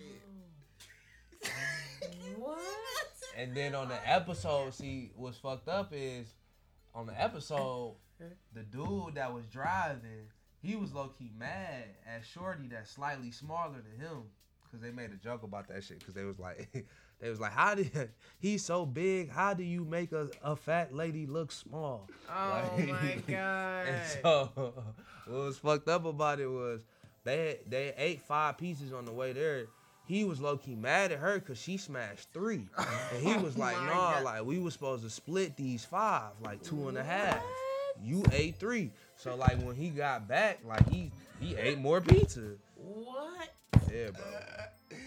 [2.37, 2.59] what?
[3.37, 6.33] And then on the episode, see what's fucked up is
[6.95, 7.95] on the episode,
[8.53, 10.31] the dude that was driving,
[10.67, 14.23] he was low key mad at Shorty that's slightly smaller than him.
[14.71, 16.05] Cause they made a joke about that shit.
[16.05, 16.67] Cause they was like,
[17.21, 18.09] they was like, how did
[18.39, 19.29] he's so big?
[19.31, 22.09] How do you make a, a fat lady look small?
[22.29, 23.87] Oh Like- my god.
[23.87, 24.73] And so
[25.25, 26.81] what was fucked up about it was
[27.23, 29.67] they they ate five pieces on the way there.
[30.05, 32.67] He was low key mad at her because she smashed three,
[33.13, 34.23] and he was like, "Nah, God.
[34.23, 37.41] like we was supposed to split these five, like two and a half.
[38.01, 42.53] You ate three, so like when he got back, like he he ate more pizza.
[42.75, 43.49] what?
[43.93, 44.23] Yeah, bro.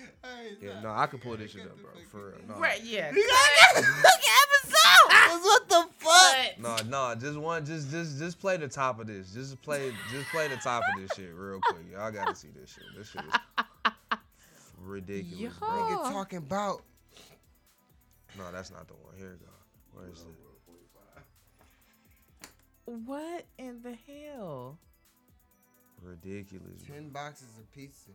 [0.60, 1.90] Yeah, no, I can pull this shit up, bro.
[2.10, 2.38] For real.
[2.46, 3.10] No, Right, yeah.
[3.14, 5.42] Look at episode.
[5.42, 6.58] What the fuck?
[6.58, 7.14] No, no.
[7.14, 7.64] Just one.
[7.64, 9.32] Just just just play the top of this.
[9.32, 11.82] Just play just play the top of this shit real quick.
[11.92, 12.84] Y'all gotta see this shit.
[12.96, 14.22] This shit is
[14.78, 15.50] ridiculous, Yo.
[15.58, 15.68] bro.
[15.68, 16.82] Nigga talking about
[18.36, 19.14] No, that's not the one.
[19.16, 19.52] Here it go.
[19.98, 20.26] Where is it?
[23.06, 24.78] What in the hell?
[26.02, 26.82] Ridiculous.
[26.86, 26.96] bro.
[26.96, 28.10] ten boxes of pizza.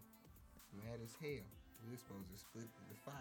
[0.83, 1.45] Mad as hell.
[1.85, 3.13] We were supposed to split into five.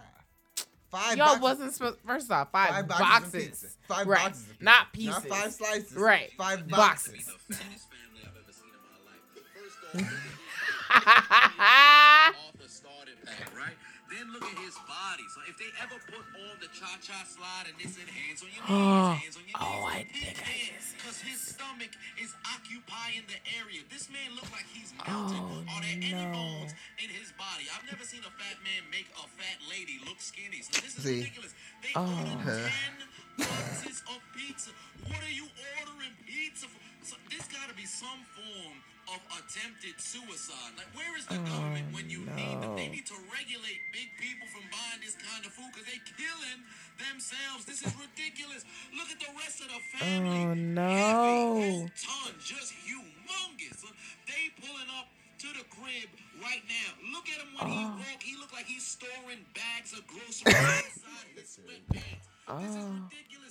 [0.90, 1.42] Five Y'all boxes.
[1.42, 1.98] wasn't supposed.
[2.06, 3.08] First off, five, five boxes.
[3.08, 3.66] boxes, of pizza.
[3.88, 4.24] Five right.
[4.24, 4.64] boxes of pizza.
[4.64, 5.24] Not pieces.
[5.24, 5.92] Not five slices.
[5.96, 6.32] Right.
[6.38, 7.30] Five Boxes.
[7.50, 7.86] boxes.
[15.32, 18.64] So if they ever put on the cha-cha slide and they said hands on your
[18.70, 23.24] knees, hands on your Oh, I knees, think I just- because his stomach is occupying
[23.28, 23.82] the area.
[23.90, 25.36] This man look like he's melted.
[25.36, 26.32] Oh, Are there any no.
[26.32, 26.72] bones
[27.02, 27.66] in his body?
[27.72, 30.62] I've never seen a fat man make a fat lady look skinny.
[30.64, 31.20] So this is See?
[31.26, 31.52] ridiculous.
[31.82, 32.08] They Oh.
[32.08, 32.94] ordered ten
[33.44, 34.70] boxes of pizza.
[35.10, 35.48] What are you
[35.82, 36.78] ordering pizza for?
[37.04, 38.80] So this got to be some form
[39.10, 40.72] of attempted suicide.
[40.78, 42.74] Like, where is the oh, government when you need them?
[42.76, 42.96] They Oh, no.
[42.96, 46.60] need to regulate big people from buying this kind of food because they killing
[46.96, 47.68] themselves.
[47.68, 48.64] This is ridiculous.
[48.96, 50.40] Look at the rest of the family.
[50.48, 50.88] Oh, no.
[51.60, 53.84] Heavy, ton just humongous.
[54.26, 55.12] They pulling up
[55.44, 56.08] to the crib
[56.40, 56.90] right now.
[57.12, 58.00] Look at him when he Oh.
[58.00, 58.22] walk.
[58.24, 62.24] He look like he's storing bags of groceries inside his sweatpants.
[62.24, 63.08] This is Oh.
[63.10, 63.43] ridiculous.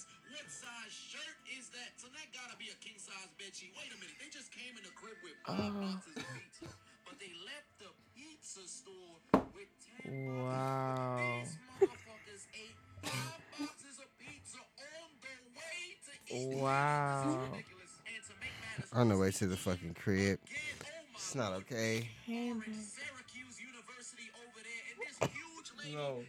[3.52, 3.84] King size bed.
[3.84, 4.18] Wait a minute.
[4.22, 5.82] They just came in the crib with five Oh.
[5.84, 6.68] boxes of pizza,
[7.04, 9.18] but they left the pizza store
[9.56, 11.18] with ten Wow.
[11.18, 11.58] boxes.
[11.58, 16.58] These motherfuckers ate five boxes of pizza on the way to eat.
[16.58, 17.24] Wow.
[17.26, 17.91] This is ridiculous.
[18.04, 20.39] And to make matters On the way to the fucking crib.
[20.44, 22.10] again, oh my It's not okay.
[22.26, 26.24] Syracuse University over there, and this huge lady No.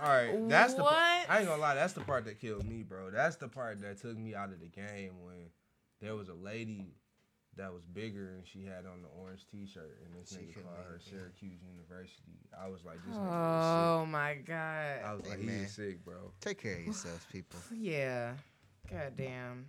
[0.00, 0.82] All right, that's the.
[0.84, 0.94] What?
[0.94, 1.74] I ain't gonna lie.
[1.74, 3.10] That's the part that killed me, bro.
[3.10, 5.50] That's the part that took me out of the game when
[6.00, 6.94] there was a lady
[7.56, 10.76] that was bigger and she had on the orange T-shirt and this She nigga called
[10.86, 11.10] her make it.
[11.10, 12.38] Syracuse University.
[12.60, 15.00] I was like, this nigga Oh my god.
[15.04, 15.60] I was Hey, like, man.
[15.60, 16.30] he's sick, bro.
[16.40, 17.58] Take care of yourselves, people.
[17.76, 18.34] Yeah.
[18.90, 19.66] God damn.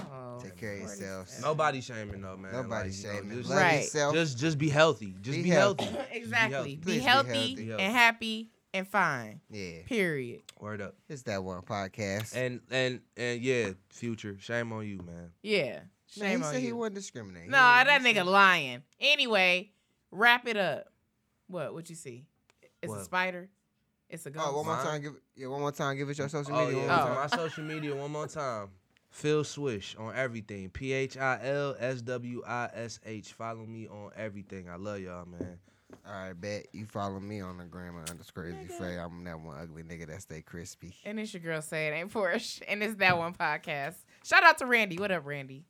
[0.00, 0.40] Oh.
[0.42, 1.40] Take care of Lord, yourselves.
[1.42, 2.52] Nobody shaming though, man.
[2.52, 3.38] Nobody Like, you know, shaming.
[3.38, 3.76] Just, Right.
[3.82, 4.14] yourself.
[4.14, 5.14] just, just be healthy.
[5.22, 5.84] Just Be be, healthy.
[5.84, 5.98] healthy.
[5.98, 6.54] Just be exactly.
[6.54, 6.76] healthy.
[6.76, 7.54] Be Please be healthy, healthy.
[7.56, 7.82] Be healthy.
[7.84, 9.40] and happy and fine.
[9.50, 9.82] yeah.
[9.86, 10.42] Period.
[10.60, 10.94] Word up.
[11.08, 12.34] It's that one podcast.
[12.36, 14.36] And and and yeah, future.
[14.40, 15.30] Shame on you, man.
[15.42, 15.80] Yeah.
[16.18, 16.76] No, Shame he on said he you.
[16.76, 17.50] wasn't discriminating.
[17.50, 18.82] No, that nigga lying.
[19.00, 19.72] Anyway,
[20.10, 20.86] wrap it up.
[21.48, 21.74] What?
[21.74, 22.26] What you see?
[22.82, 23.48] It's a spider.
[24.08, 24.46] It's a ghost.
[24.48, 24.84] Oh, one more Mine?
[24.84, 25.02] time.
[25.02, 25.96] Give yeah, one more time.
[25.96, 26.82] Give us your social Oh media.
[26.84, 27.26] yeah, one more Oh.
[27.26, 27.30] time.
[27.30, 28.68] my social media one more time.
[29.10, 30.68] Phil Swish on everything.
[30.70, 33.32] P H I L S W I S H.
[33.32, 34.68] Follow me on everything.
[34.68, 35.58] I love y'all, man.
[36.06, 38.98] All right, bet you follow me on the gram underscore crazy Faye.
[38.98, 40.94] I'm that one ugly nigga that stay crispy.
[41.04, 42.62] And it's your girl say it ain't Porsche.
[42.68, 43.96] And it's that one podcast.
[44.24, 44.98] Shout out to Randy.
[44.98, 45.64] What up, Randy?